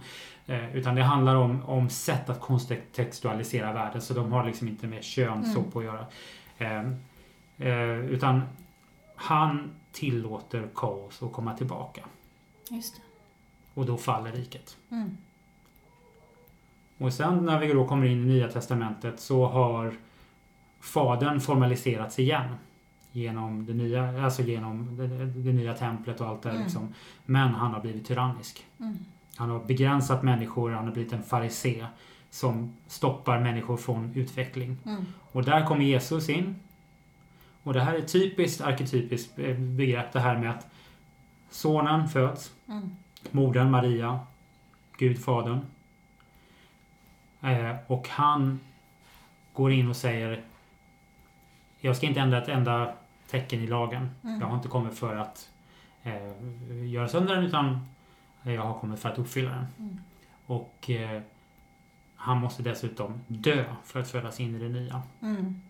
[0.47, 4.87] Eh, utan det handlar om, om sätt att kontextualisera världen så de har liksom inte
[4.87, 5.71] med kön så Mm.
[5.71, 6.07] på att göra.
[6.59, 6.85] Eh,
[7.69, 8.43] eh, utan
[9.17, 12.01] han tillåter kaos att komma tillbaka.
[12.71, 13.03] Just det.
[13.81, 14.77] Och då faller riket.
[14.91, 15.17] Mm.
[16.99, 19.93] Och sen när vi då kommer in i Nya Testamentet så har
[20.81, 22.55] Fadern formaliserats igen.
[23.13, 26.63] Genom det nya, alltså genom det, det nya templet och allt det Mm.
[26.63, 26.95] liksom.
[27.27, 28.67] Men han har blivit tyrannisk.
[28.81, 28.97] Mm.
[29.37, 31.87] Han har begränsat människor, han har blivit en farisé
[32.31, 34.77] som stoppar människor från utveckling.
[34.87, 35.05] Mm.
[35.33, 36.57] Och där kommer Jesus in.
[37.63, 39.37] Och det här är typiskt arketypiskt
[39.77, 40.67] begrepp det här med att
[41.51, 42.91] sonen föds, Mm.
[43.31, 44.21] modern Maria,
[44.99, 45.59] Gud fadern.
[47.41, 48.61] Eh, och han
[49.53, 50.43] går in och säger
[51.81, 52.95] Jag ska inte ändra ett enda
[53.31, 54.11] tecken i lagen.
[54.25, 54.41] Mm.
[54.41, 55.51] Jag har inte kommit för att
[56.03, 57.87] eh, göra sönder den utan
[58.43, 59.67] jag har kommit för att uppfylla den.
[59.79, 60.01] Mm.
[60.47, 61.23] Och eh,
[62.17, 65.03] han måste dessutom dö för att födas in i det nya.
[65.23, 65.63] Mm.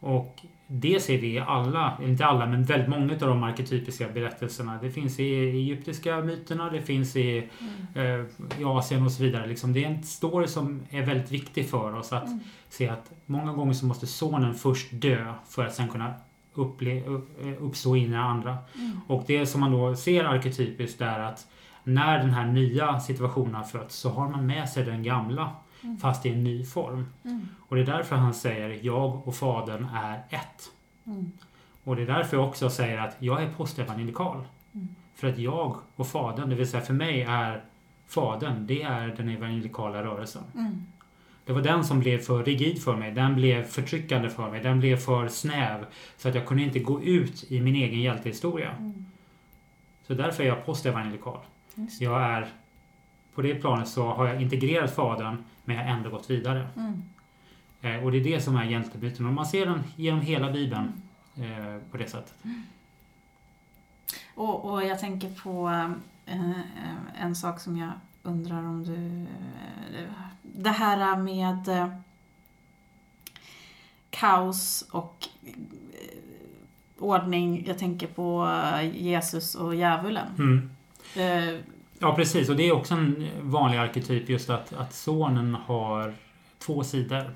[0.00, 0.44] Och
[0.74, 4.78] det ser vi i alla, inte alla, men väldigt många av de arketypiska berättelserna.
[4.82, 7.48] Det finns i egyptiska myterna, det finns i,
[7.94, 8.20] Mm.
[8.20, 9.46] eh, i Asien och så vidare.
[9.46, 12.40] Liksom det är en story som är väldigt viktig för oss att Mm.
[12.68, 16.14] se att många gånger så måste sonen först dö för att sen kunna
[16.54, 18.56] upple- upp, eh, uppstå in i andra.
[18.78, 19.00] Mm.
[19.06, 21.46] Och det som man då ser arketypiskt är att
[21.84, 25.50] när den här nya situationen har fötts så har man med sig den gamla
[25.82, 25.98] Mm.
[25.98, 27.06] fast i en ny form.
[27.24, 27.48] Mm.
[27.68, 30.70] Och det är därför han säger jag och fadern är ett.
[31.06, 31.32] Mm.
[31.84, 34.44] Och det är därför jag också säger att jag är postevangelikal.
[34.74, 34.88] Mm.
[35.14, 37.64] För att jag och fadern, det vill säga för mig är
[38.06, 40.42] fadern, det är den evangelikala rörelsen.
[40.54, 40.86] Mm.
[41.44, 44.80] Det var den som blev för rigid för mig, den blev förtryckande för mig, den
[44.80, 45.86] blev för snäv.
[46.16, 48.70] Så att jag kunde inte gå ut i min egen hjältehistoria.
[48.70, 49.06] Mm.
[50.06, 51.38] Så därför är jag postevangelikal.
[52.00, 52.48] Jag är,
[53.34, 56.68] på det planet så har jag integrerat fadern, men jag har ändå gått vidare.
[56.76, 57.02] Mm.
[57.82, 59.26] Eh, och det är det som är hjältebyten.
[59.26, 60.92] Och man ser den genom hela Bibeln
[61.36, 62.34] eh, på det sättet.
[64.34, 65.68] Och, och jag tänker på
[66.26, 66.60] eh,
[67.18, 67.90] en sak som jag
[68.22, 69.26] undrar om du...
[69.98, 70.10] Eh,
[70.42, 71.88] det här med eh,
[74.10, 75.52] kaos och eh,
[76.98, 77.64] ordning.
[77.66, 78.48] Jag tänker på
[78.94, 80.26] Jesus och djävulen.
[80.38, 80.70] Mm.
[82.02, 82.48] Ja, precis.
[82.48, 86.14] Och det är också en vanlig arketyp just att, att sonen har
[86.58, 87.30] två sidor.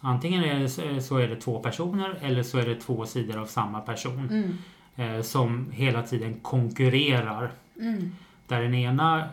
[0.00, 3.46] Antingen är det, så är det två personer eller så är det två sidor av
[3.46, 4.28] samma person.
[4.30, 4.58] mm,
[4.96, 7.50] Eh, som hela tiden konkurrerar.
[7.80, 8.12] mm,
[8.46, 9.28] Där den ena...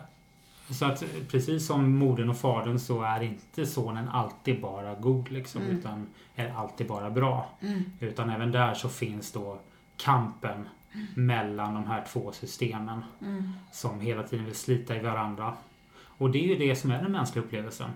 [0.70, 5.62] Så att precis som modern och fadern så är inte sonen alltid bara god liksom.
[5.62, 5.78] Mm.
[5.78, 7.48] Utan är alltid bara bra.
[7.60, 9.58] mm, Utan även där så finns då
[9.96, 10.68] kampen
[11.14, 13.02] mellan de här två systemen.
[13.22, 15.54] mm, som hela tiden vill slita i varandra.
[16.02, 17.90] Och det är ju det som är den mänskliga upplevelsen.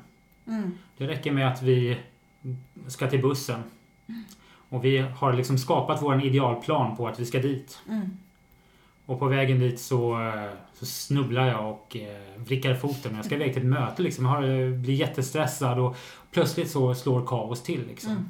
[0.47, 1.99] mm, Det räcker med att vi
[2.87, 3.63] ska till bussen.
[4.69, 7.79] Och vi har liksom skapat vår idealplan på att vi ska dit.
[7.89, 8.11] mm,
[9.07, 10.33] Och på vägen dit så,
[10.75, 13.15] så snubblar jag och eh, vrickar foten.
[13.17, 14.25] Jag ska iväg till ett möte liksom.
[14.25, 15.97] Jag har, eh, blir jättestressad och
[16.31, 18.11] plötsligt så slår kaos till liksom.
[18.13, 18.29] mm,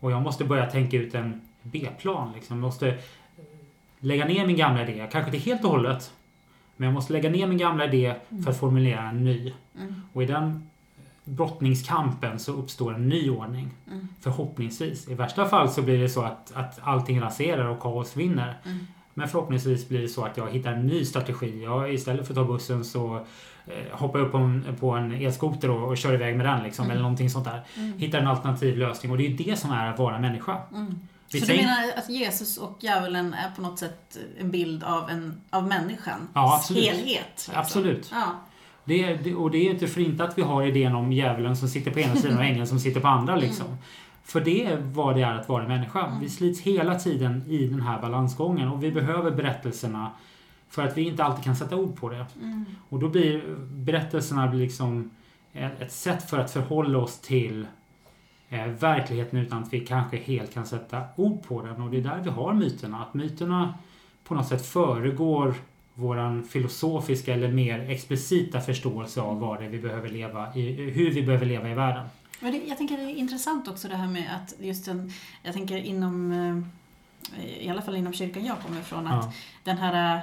[0.00, 2.32] Och jag måste börja tänka ut en B-plan.
[2.34, 2.56] Liksom.
[2.56, 2.98] Jag måste
[4.04, 5.08] lägga ner min gamla idé.
[5.12, 6.12] Kanske inte helt och hållet.
[6.76, 9.52] Men jag måste lägga ner min gamla idé för att formulera en ny.
[9.80, 10.66] mm, Och i den
[11.24, 13.70] brottningskampen så uppstår en ny ordning.
[13.92, 15.08] mm, Förhoppningsvis.
[15.08, 18.54] I värsta fall så blir det så att, att allting raserar och kaos vinner.
[18.64, 18.78] mm,
[19.14, 21.62] Men förhoppningsvis blir det så att jag hittar en ny strategi.
[21.64, 23.16] Jag, istället för att ta bussen så
[23.66, 26.62] eh, hoppar jag upp på en, på en elskoter och, och kör iväg med den.
[26.62, 26.90] Liksom, Mm.
[26.92, 27.60] Eller någonting sånt där.
[27.76, 29.12] mm, Hittar en alternativ lösning.
[29.12, 30.56] Och det är ju det som är att vara människa.
[30.74, 30.94] Mm
[31.32, 31.32] mm.
[31.32, 35.10] Vi Så du menar att Jesus och djävulen är på något sätt en bild av,
[35.10, 36.28] en, av människan?
[36.34, 36.84] Ja, absolut.
[36.84, 37.06] Helhet?
[37.06, 37.54] liksom.
[37.56, 38.10] Absolut.
[38.12, 38.24] Ja.
[38.84, 41.68] Det, är- och det är inte för inte att vi har idén om djävulen som
[41.68, 43.36] sitter på ena sidan och ängeln som sitter på andra.
[43.36, 43.66] Liksom.
[44.24, 46.06] För det är vad det är att vara människa.
[46.06, 46.20] Mm.
[46.20, 50.10] Vi slits hela tiden i den här balansgången och vi behöver berättelserna
[50.68, 52.26] för att vi inte alltid kan sätta ord på det.
[52.40, 55.10] Mm, Och då blir berättelserna liksom
[55.52, 57.66] ett sätt för att förhålla oss till
[58.50, 61.82] eh, verkligheten utan att vi kanske helt kan sätta ord på den.
[61.82, 63.02] Och det är där vi har myterna.
[63.02, 63.74] Att myterna
[64.24, 65.54] på något sätt föregår
[65.94, 71.10] våran filosofiska eller mer explicita förståelse av vad det är vi behöver leva i, hur
[71.10, 72.06] vi behöver leva i världen.
[72.40, 75.54] Men det, jag tänker det är intressant också det här med att just den, jag
[75.54, 76.32] tänker inom,
[77.36, 79.32] eh, i alla fall inom kyrkan jag kommer ifrån, att Ja.
[79.64, 80.20] den här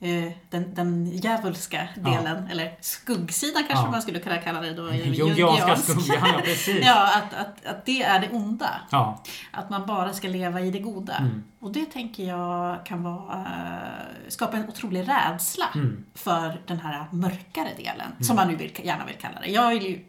[0.00, 3.90] eh, den, den djävulska delen, eller skuggsidan kanske Ja.
[3.90, 4.82] man skulle kunna kalla det då.
[4.94, 5.84] Jungianska jungiansk.
[5.84, 6.80] skuggan, ja precis.
[6.86, 8.70] Ja, att, att, att det är det onda.
[8.90, 9.22] Ja.
[9.52, 11.16] Att man bara ska leva i det goda.
[11.16, 11.44] Mm.
[11.60, 16.04] Och det tänker jag kan vara, eh, skapa en otrolig rädsla Mm.
[16.14, 19.46] för den här mörkare delen, som man nu vill, gärna vill kalla det.
[19.50, 20.04] Jag ju,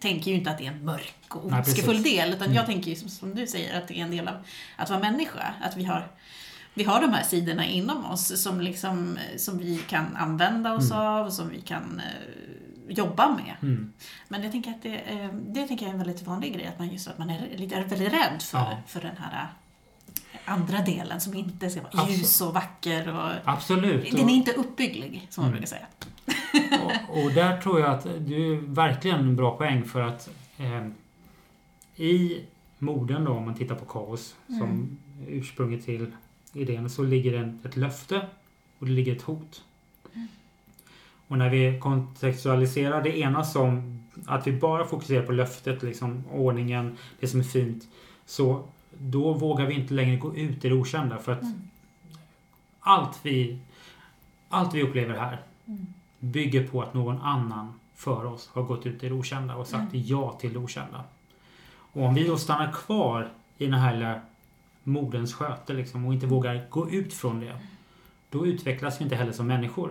[0.00, 2.96] tänker ju inte att det är en mörk och ondskefull del, utan jag tänker ju
[2.96, 4.34] som, som du säger att det är en del av
[4.76, 5.54] att vara människa.
[5.62, 6.08] Att vi har,
[6.74, 11.26] vi har de här sidorna inom oss som, liksom, som vi kan använda oss av
[11.26, 13.56] och som vi kan eh, jobba med.
[13.62, 13.92] Mm.
[14.28, 16.78] Men jag tänker att det, eh, det tänker jag är en väldigt vanlig grej, att
[16.78, 18.78] man just att man är, lite, är väldigt rädd för, Ja.
[18.86, 19.48] för den här eh,
[20.44, 22.18] andra delen som inte ska vara Absolut.
[22.18, 23.14] ljus och vacker.
[23.16, 24.10] Och, Absolut.
[24.16, 25.60] den är inte uppbygglig, som man Mm.
[25.60, 25.86] brukar säga.
[27.08, 30.86] Och, och där tror jag att du är verkligen en bra poäng för att eh,
[32.04, 32.44] i
[32.78, 34.98] morden då, om man tittar på kaos som Mm.
[35.28, 36.12] ursprunget till
[36.52, 38.26] idén, så ligger det ett löfte
[38.78, 39.62] och det ligger ett hot.
[40.14, 40.28] Mm.
[41.28, 46.96] Och när vi kontextualiserar det ena som att vi bara fokuserar på löftet, liksom ordningen,
[47.20, 47.88] det som är fint,
[48.26, 48.62] så
[48.98, 51.60] då vågar vi inte längre gå ut i det okända för att Mm.
[52.80, 53.58] allt vi
[54.48, 55.86] allt vi upplever här Mm.
[56.18, 59.94] bygger på att någon annan för oss har gått ut i det okända och sagt
[59.94, 60.06] Mm.
[60.06, 61.04] ja till det okända.
[61.92, 63.28] Och om vi då stannar kvar
[63.58, 64.20] i den här
[64.90, 67.56] modens sköte liksom, och inte vågar gå ut från det,
[68.30, 69.90] då utvecklas vi inte heller som människor.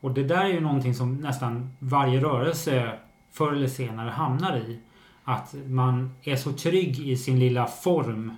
[0.00, 2.98] Och det där är ju någonting som nästan varje rörelse
[3.30, 4.80] förr eller senare hamnar i.
[5.24, 8.32] Att man är så trygg i sin lilla form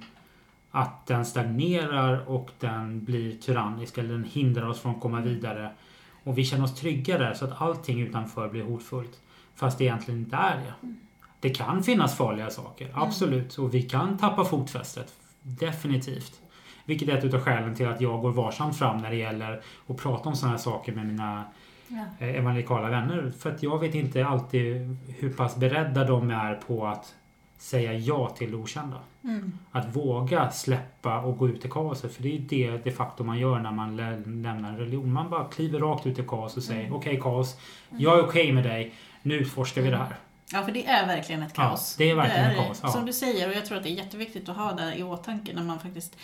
[0.70, 5.70] att den stagnerar och den blir tyrannisk eller den hindrar oss från att komma vidare.
[6.24, 9.20] Och vi känner oss trygga där så att allting utanför blir hotfullt.
[9.54, 10.94] Fast det egentligen inte är det.
[11.40, 13.58] Det kan finnas farliga saker, absolut.
[13.58, 15.19] Och vi kan tappa fotfästet.
[15.42, 16.40] Definitivt.
[16.84, 19.96] Vilket är ett utav skälen till att jag går varsamt fram när det gäller att
[19.96, 21.44] prata om sådana här saker med mina
[21.88, 22.04] Ja.
[22.26, 23.32] eh, evangelikala vänner.
[23.38, 27.14] För att jag vet inte alltid hur pass beredda de är på att
[27.58, 28.96] säga ja till det okända.
[29.24, 29.52] Mm.
[29.70, 32.14] Att våga släppa och gå ut i kaoset.
[32.14, 32.38] För det är ju
[32.70, 35.12] det de facto man gör när man lä- lämnar en religion.
[35.12, 36.94] Man bara kliver rakt ut i kaos och säger Mm.
[36.94, 37.56] okej kaos,
[37.98, 38.94] jag är okej med dig.
[39.22, 40.14] Nu utforskar vi det här.
[40.52, 41.94] Ja, för det är verkligen ett Ja, kaos.
[41.98, 42.88] det är verkligen det ett kaos, ja.
[42.88, 45.52] Som du säger, och jag tror att det är jätteviktigt att ha det i åtanke
[45.54, 46.16] när man faktiskt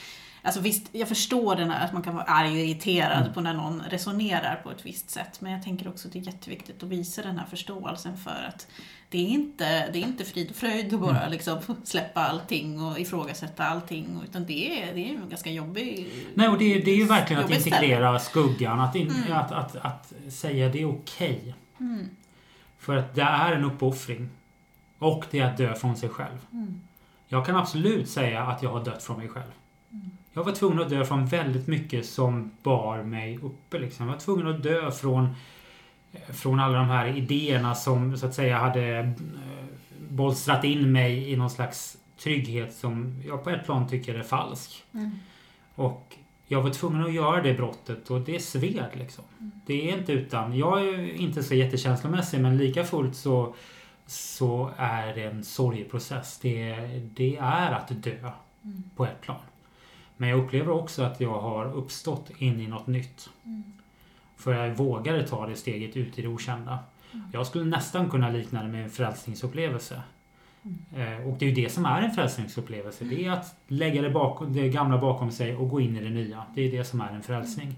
[0.42, 3.32] Alltså visst, jag förstår den här att man kan vara arg och irriterad Mm.
[3.32, 5.40] på när någon resonerar på ett visst sätt.
[5.40, 8.66] Men jag tänker också att det är jätteviktigt att visa den här förståelsen för att
[9.08, 11.30] det är inte, det är inte frid och fröjd att bara Mm.
[11.30, 14.20] liksom släppa allting och ifrågasätta allting.
[14.24, 16.08] Utan det är, det är en ganska jobbig...
[16.34, 18.80] Nej, och det, det är ju verkligen att integrera skuggan.
[18.80, 19.32] Att, in, Mm.
[19.38, 21.54] att, att, att säga det är okej.
[21.80, 22.08] Mm.
[22.86, 24.28] För att det är en uppoffring.
[24.98, 26.46] Och det är att dö från sig själv.
[26.52, 26.80] Mm.
[27.28, 29.52] Jag kan absolut säga att jag har dött från mig själv.
[29.92, 30.10] Mm.
[30.32, 33.78] Jag var tvungen att dö från väldigt mycket som bar mig uppe.
[33.78, 34.06] Liksom.
[34.06, 35.34] Jag var tvungen att dö från,
[36.28, 39.10] från alla de här idéerna som så att säga hade eh,
[40.08, 44.84] bolstrat in mig i någon slags trygghet som jag på ett plan tycker är falsk.
[44.92, 45.10] Mm.
[45.74, 46.16] Och
[46.46, 49.24] jag var tvungen att göra det brottet och det sved liksom.
[49.66, 50.56] Det är inte utan.
[50.58, 53.54] Jag är inte så jättekänslomässig men lika fullt så,
[54.06, 56.38] så är det en sorgeprocess.
[56.42, 56.74] Det,
[57.14, 58.30] det är att dö
[58.66, 58.82] Mm.
[58.96, 59.40] på ett plan.
[60.16, 63.30] Men jag upplever också att jag har uppstått in i något nytt.
[63.44, 63.62] Mm.
[64.36, 66.78] För jag vågade ta det steget ut i det okända.
[67.32, 70.02] Jag skulle nästan kunna likna det med en frälsningsupplevelse.
[70.96, 73.04] Eh, Och det är ju det som är en frälsningsupplevelse.
[73.04, 76.10] Det är att lägga det, bakom, det gamla bakom sig och gå in i det
[76.10, 76.42] nya.
[76.54, 77.74] Det är det som är en frälsning.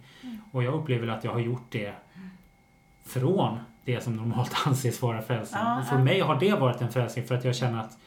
[0.53, 1.93] Och jag upplever att jag har gjort det
[3.07, 5.61] från det som normalt anses vara frälsning.
[5.65, 7.99] Ja, Och för mig har det varit en frälsning för att jag känner att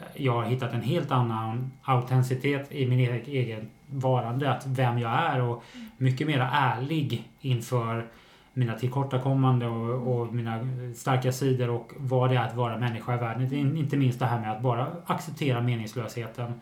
[0.00, 4.52] eh, jag har hittat en helt annan autenticitet i min egen, egen varande.
[4.52, 5.64] Att vem jag är och
[5.96, 8.06] mycket mer ärlig inför
[8.52, 10.60] mina tillkortakommande och, och mina
[10.96, 13.42] starka sidor och vad det är att vara människa i världen.
[13.42, 16.60] Är Inte minst det här med att bara acceptera meningslösheten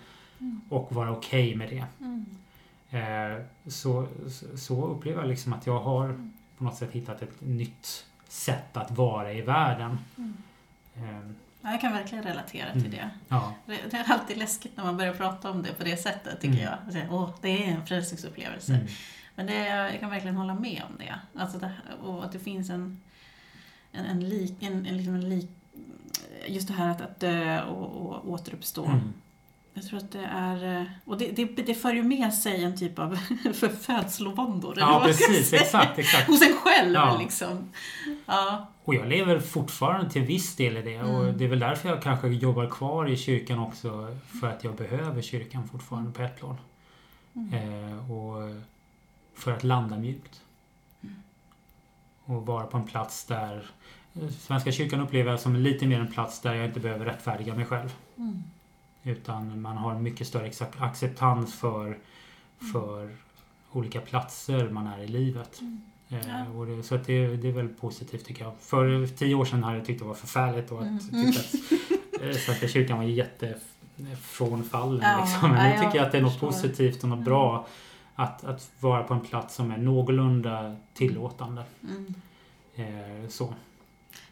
[0.68, 1.84] och vara okej med det.
[2.00, 2.26] Mm.
[2.90, 4.06] Eh, så,
[4.56, 6.28] så- upplever jag liksom att jag har
[6.58, 9.98] på något sätt hittat ett nytt sätt att vara i världen.
[10.96, 11.02] Eh,
[11.62, 12.90] Ja, jag kan verkligen relatera till Mm.
[12.90, 13.10] det.
[13.28, 13.52] ja.
[13.66, 16.78] Det är alltid läskigt när man börjar prata om det på det sättet, tycker Mm.
[16.94, 17.06] jag.
[17.14, 18.86] Åh, det är en frälsningsupplevelse.
[19.38, 21.14] Men det, jag kan verkligen hålla med om det.
[21.40, 21.72] Alltså det
[22.02, 23.00] och att det finns en,
[23.92, 25.50] en, en lik, en, en, liksom en lik,
[26.46, 28.84] just det här att, att dö och, och återuppstå.
[28.84, 29.12] Mm.
[29.74, 32.98] Jag tror att det är, och det, det, det för ju med sig en typ
[32.98, 33.16] av
[33.80, 34.74] födslovåndor.
[34.78, 35.52] Ja, precis.
[35.52, 36.26] Exakt, exakt.
[36.26, 37.18] Hos en själv Ja.
[37.20, 37.68] liksom.
[38.26, 38.66] Ja.
[38.84, 41.02] Och jag lever fortfarande till viss del i det.
[41.02, 41.38] Och Mm.
[41.38, 44.16] det är väl därför jag kanske jobbar kvar i kyrkan också.
[44.40, 46.56] För att jag behöver kyrkan fortfarande på ett plan.
[47.34, 47.54] Mm.
[47.92, 48.50] Eh, och
[49.38, 50.40] för att landa mjukt.
[52.24, 53.70] och vara på en plats där
[54.14, 57.54] eh, Svenska kyrkan upplever jag som lite mer en plats där jag inte behöver rättfärdiga
[57.54, 57.94] mig själv.
[58.16, 58.42] Mm.
[59.02, 61.98] Utan man har mycket större accept- acceptans för,
[62.72, 63.16] för
[63.72, 65.60] olika platser man är i livet.
[65.60, 65.80] Mm.
[66.08, 66.64] Eh, Ja.
[66.64, 68.52] det, så att det, det är väldigt positivt tycker jag.
[68.60, 70.98] För tio år sedan hade jag tyckt det var förfärligt och att, Mm.
[71.32, 71.40] tyckte
[72.16, 73.54] att eh, Svenska kyrkan var jätte
[74.22, 75.00] frånfallen.
[75.02, 75.50] Ja, liksom.
[75.50, 77.24] Men ja, nu tycker jag att det är något positivt och något Mm.
[77.24, 77.66] bra
[78.18, 81.64] att, att vara på en plats som är någorlunda tillåtande.
[81.82, 82.14] Mm.
[82.74, 83.54] Eh, så.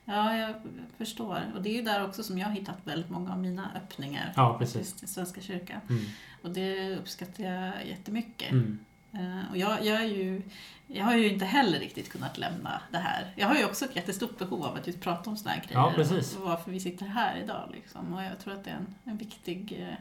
[0.04, 0.54] Ja, jag
[0.98, 1.42] förstår.
[1.54, 4.32] Och det är ju där också som jag har hittat väldigt många av mina öppningar.
[4.36, 5.02] Ja, precis.
[5.02, 5.80] I Svenska kyrkan.
[5.88, 6.04] Mm.
[6.42, 8.50] Och det uppskattar jag jättemycket.
[8.50, 8.78] Mm.
[9.12, 10.42] Eh, Och jag, jag, är ju,
[10.86, 13.32] jag har ju inte heller riktigt kunnat lämna det här.
[13.36, 15.80] Jag har ju också ett jättestort behov av att just prata om såna här grejer.
[15.80, 16.36] Ja, precis.
[16.36, 17.70] Och varför vi sitter här idag.
[17.72, 18.14] Liksom.
[18.14, 19.94] Och jag tror att det är en, en, viktig, eh,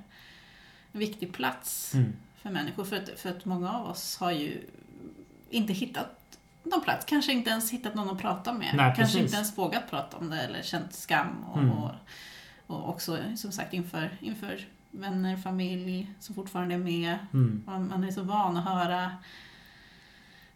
[0.92, 2.14] en viktig plats Mm.
[2.46, 2.84] För människor.
[2.86, 4.62] För att, för att många av oss har ju
[5.50, 6.22] inte hittat
[6.64, 7.06] någon plats.
[7.06, 8.74] Kanske inte ens hittat någon att prata med.
[8.76, 9.22] Nej, Kanske precis.
[9.22, 11.44] inte ens vågat prata om det eller känt skam.
[11.52, 11.72] Och, Mm.
[11.72, 11.92] och,
[12.68, 17.18] och också som sagt inför, inför vänner, familj som fortfarande är med.
[17.34, 17.64] Mm.
[17.66, 19.12] Man, man är så van att höra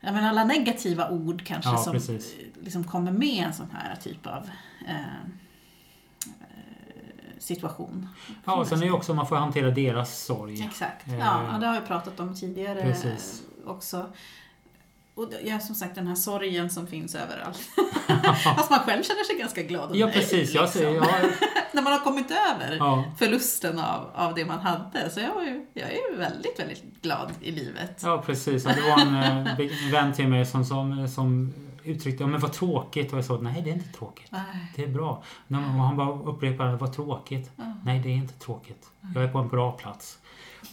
[0.02, 2.36] jag menar, alla negativa ord kanske Ja, som precis.
[2.40, 4.50] eh, liksom kommer med en sån här typ av
[4.88, 4.96] eh,
[7.40, 8.08] situation.
[8.46, 10.64] Ja, och sen är det också man får hantera deras sorg.
[10.64, 11.08] Exakt.
[11.08, 13.44] Eh, Ja, det har vi pratat om tidigare Precis.
[13.66, 14.06] eh, också.
[15.16, 17.58] Och ja, som sagt den här sorgen som finns överallt.
[18.56, 20.54] Fast man själv känner sig ganska glad och Ja, nöjd, precis.
[20.54, 20.82] Jag liksom.
[20.82, 21.08] säger, ja,
[21.74, 25.10] När man har kommit över ja, förlusten av, av det man hade.
[25.10, 28.02] Så jag, var ju, jag är ju väldigt, väldigt glad i livet.
[28.04, 28.66] ja, precis.
[28.66, 29.16] Och det var en
[29.48, 31.54] eh, be- vän till mig som, som, som
[31.90, 33.12] uttryckte, men vad tråkigt.
[33.12, 34.32] Och jag sa, nej det är inte tråkigt.
[34.32, 34.72] Nej.
[34.76, 35.24] Det är bra.
[35.48, 37.52] Men han bara upprepade, vad tråkigt.
[37.56, 37.64] Ja.
[37.84, 38.90] Nej, det är inte tråkigt.
[39.16, 40.20] Jag är på en bra plats.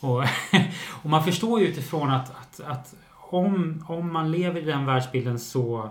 [0.00, 0.22] Och,
[1.02, 2.94] och man förstår ju utifrån att, att, att
[3.30, 5.90] om, om man lever i den världsbilden så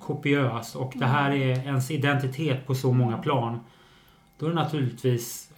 [0.00, 3.60] kopiöst och det här är ens identitet på så många plan.
[4.38, 5.50] Då är det naturligtvis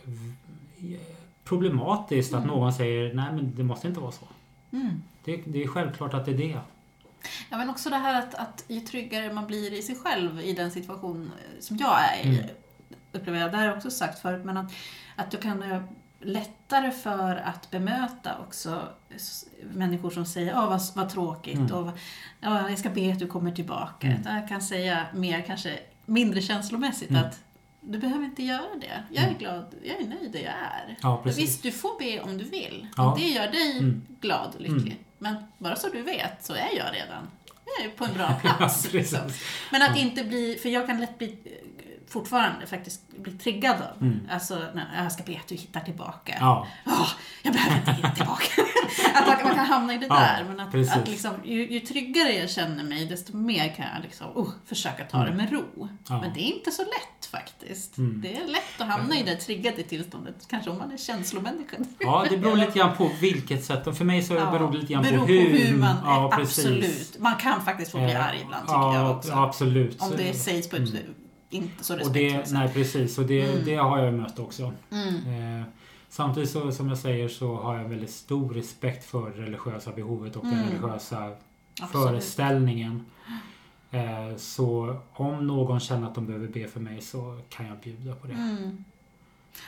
[1.45, 4.27] problematiskt att någon säger nej men det måste inte vara så.
[4.71, 5.03] Mm.
[5.25, 6.59] Det, det är självklart att det är det.
[7.51, 10.53] Ja, men också det här att, att ju tryggare man blir i sig själv i
[10.53, 12.51] den situation eh, som jag är i, Mm.
[13.13, 13.51] upplever jag.
[13.53, 14.73] Det har jag också sagt förut, men att,
[15.17, 15.81] att du kan ha
[16.21, 18.83] lättare för att bemöta också
[19.63, 21.73] människor som säger åh vad, vad tråkigt Mm.
[21.75, 21.99] och
[22.41, 24.07] ja, jag ska be att du kommer tillbaka.
[24.07, 24.23] Mm.
[24.41, 27.25] Jag kan säga mer, kanske mindre känslomässigt Mm.
[27.25, 27.41] att
[27.81, 29.03] du behöver inte göra det.
[29.11, 29.39] Jag är Mm.
[29.39, 30.97] glad, jag är nöjd där jag är.
[31.03, 31.23] Ja.
[31.25, 32.89] Visst, du får be om du vill.
[32.97, 33.13] Ja.
[33.13, 34.03] Om det gör dig Mm.
[34.21, 35.05] glad och lycklig.
[35.25, 37.31] Men bara så du vet så är jag redan
[37.79, 38.93] jag är på en bra plats.
[38.93, 39.21] liksom.
[39.73, 41.37] Men att inte bli, för jag kan lätt bli
[42.09, 44.03] fortfarande faktiskt bli triggad av.
[44.03, 44.29] Mm.
[44.31, 46.37] Alltså, när jag ska be att du hittar tillbaka.
[46.41, 47.09] Ja, Åh,
[47.43, 48.63] jag behöver inte hitta tillbaka.
[49.15, 50.45] att man, man kan hamna i det Ja, där.
[50.49, 50.97] Men att, precis.
[50.97, 55.05] att liksom, ju, ju tryggare jag känner mig, desto mer kan jag liksom, oh, försöka
[55.05, 55.89] ta det med ro.
[56.09, 56.21] Ja.
[56.21, 57.99] Men det är inte så lätt faktiskt.
[57.99, 58.21] Mm.
[58.21, 60.35] Det är lätt att hamna i det triggade tillståndet.
[60.49, 61.77] Kanske om man är känslomänniska.
[61.99, 63.97] ja det beror lite grann på vilket sätt.
[63.97, 66.31] För mig så beror det lite grann beror på hur, man ja.
[66.33, 67.19] Absolut.
[67.19, 69.31] Man kan faktiskt få bli arg ibland tycker ja, jag också.
[69.31, 70.03] Ja, absolut.
[70.03, 71.15] Om det sägs på ett Mm.
[71.51, 73.65] Inte så Och det, nej precis, och det, Mm.
[73.65, 74.73] det har jag mött också.
[74.91, 75.59] Mm.
[75.61, 75.67] Eh,
[76.09, 80.37] samtidigt så, som jag säger så har jag väldigt stor respekt för det religiösa behovet
[80.37, 80.69] och den Mm.
[80.69, 81.33] religiösa
[81.83, 82.07] Absolut.
[82.09, 83.05] föreställningen.
[83.91, 88.15] Eh, så om någon känner att de behöver be för mig så kan jag bjuda
[88.15, 88.33] på det.
[88.33, 88.85] Mm.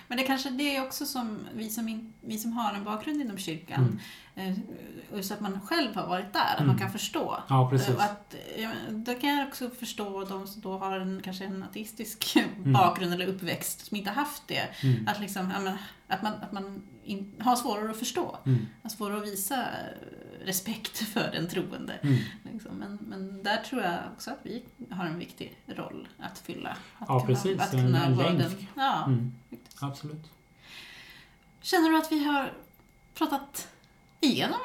[0.09, 3.21] Men det kanske det är också som vi som, in, vi som har en bakgrund
[3.21, 3.99] inom kyrkan, Mm.
[5.23, 6.67] Så att man själv har varit där, att Mm.
[6.67, 7.43] man kan förstå.
[7.49, 7.97] Ja, precis.
[7.99, 12.37] Att, ja, då kan jag också förstå de som då har en, kanske en ateistisk
[12.57, 14.69] bakgrund eller uppväxt som inte haft det.
[14.83, 15.09] Mm.
[15.09, 15.77] Att, liksom, ja, men,
[16.09, 18.37] att man, att man in, har svårare att förstå.
[18.47, 18.67] Mm.
[18.83, 21.93] Har svårare att visa eh, respekt för den troende.
[22.03, 22.17] Mm.
[22.53, 22.73] Liksom.
[22.77, 26.71] Men, men där tror jag också att vi har en viktig roll att fylla.
[26.99, 27.61] Att Ja, precis.
[27.61, 28.39] Att En- kunna en vara länk.
[28.43, 29.05] den, ja.
[29.07, 29.35] Mm.
[29.81, 30.31] Absolut.
[31.61, 32.53] Känner du att vi har
[33.15, 33.69] pratat
[34.21, 34.59] igenom?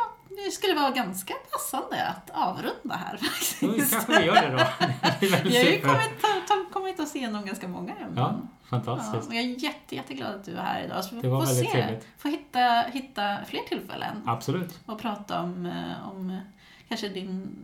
[0.46, 3.60] Det skulle vara ganska passande att avrunda här faktiskt.
[3.92, 4.58] kanske vi gör det då.
[5.20, 8.14] Det Vi har ju kommit, ta, kommit oss igenom ganska många ämnen.
[8.18, 9.28] Ja, Ja, fantastiskt.
[9.28, 11.04] och jag är jätte, jätteglad att du är här idag.
[11.06, 12.08] Så vi Det var får väldigt se, trevligt.
[12.18, 14.80] får hitta, hitta fler tillfällen Absolut.
[14.86, 16.38] och prata om, eh, om eh,
[16.88, 17.56] kanske din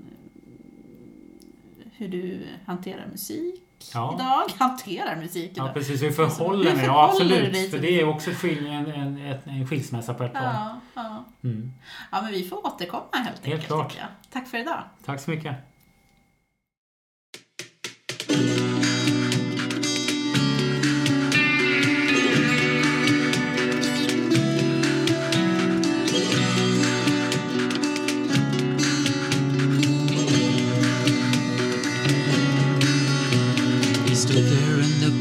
[1.93, 3.63] hur du hanterar musik
[3.93, 4.15] Ja.
[4.15, 4.43] idag.
[4.67, 5.73] Hanterar musik Ja, idag.
[5.73, 6.01] precis.
[6.01, 6.86] Vi Alltså, förhåller hur mig.
[6.86, 7.71] Ja, absolut.
[7.71, 10.43] För det är också skil- en, en, en, skilsmässa på ett plan.
[10.55, 11.25] Ja, ja.
[11.49, 11.73] Mm.
[12.11, 13.65] ja, men vi får återkomma helt, enkelt.
[13.67, 13.97] klart.
[14.34, 14.84] Tack för idag.
[15.05, 15.55] Tack så mycket.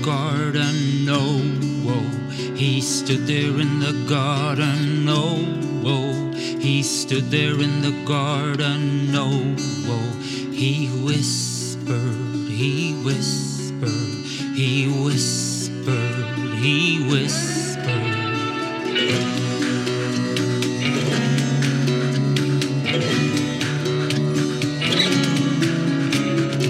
[0.06, 1.42] Garden, oh,
[1.88, 2.30] oh.
[2.54, 5.44] He stood there in the garden, oh,
[5.84, 6.32] oh.
[6.36, 9.56] He stood there in the garden, oh,
[9.88, 10.22] oh.
[10.52, 13.90] He whispered, he whispered,
[14.54, 17.56] he whispered, he whispered.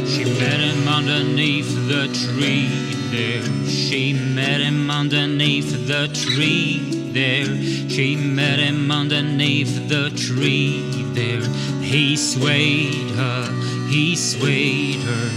[0.09, 3.43] She met him underneath the tree there.
[3.67, 6.81] She met him underneath the tree
[7.13, 7.47] there.
[7.89, 10.83] She met him underneath the tree
[11.15, 11.43] there.
[11.81, 13.51] He swayed her,
[13.89, 15.29] he swayed her,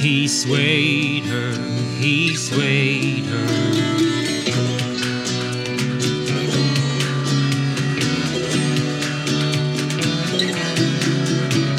[0.00, 1.52] he swayed her,
[1.98, 3.46] he swayed her.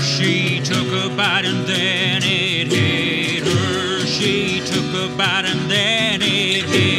[0.03, 2.76] She took a bite and then it
[5.18, 6.97] about him than it hit.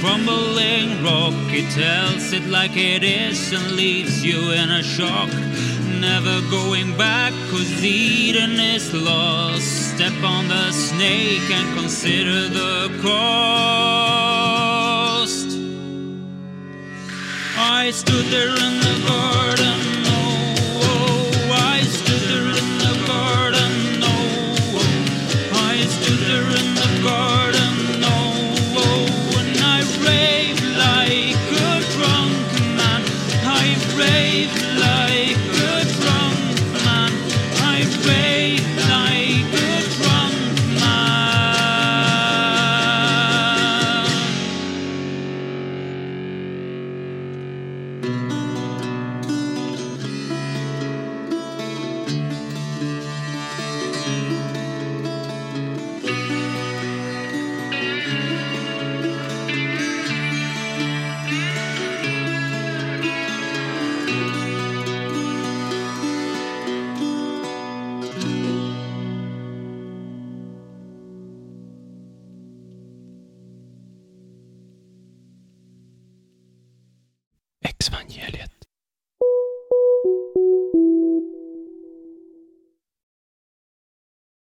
[0.00, 1.34] Crumbling rock.
[1.52, 5.28] It tells it like it is and leaves you in a shock.
[6.00, 9.94] Never going back, cause Eden is lost.
[9.94, 13.90] Step on the snake and consider the cost.
[17.58, 18.79] I stood there in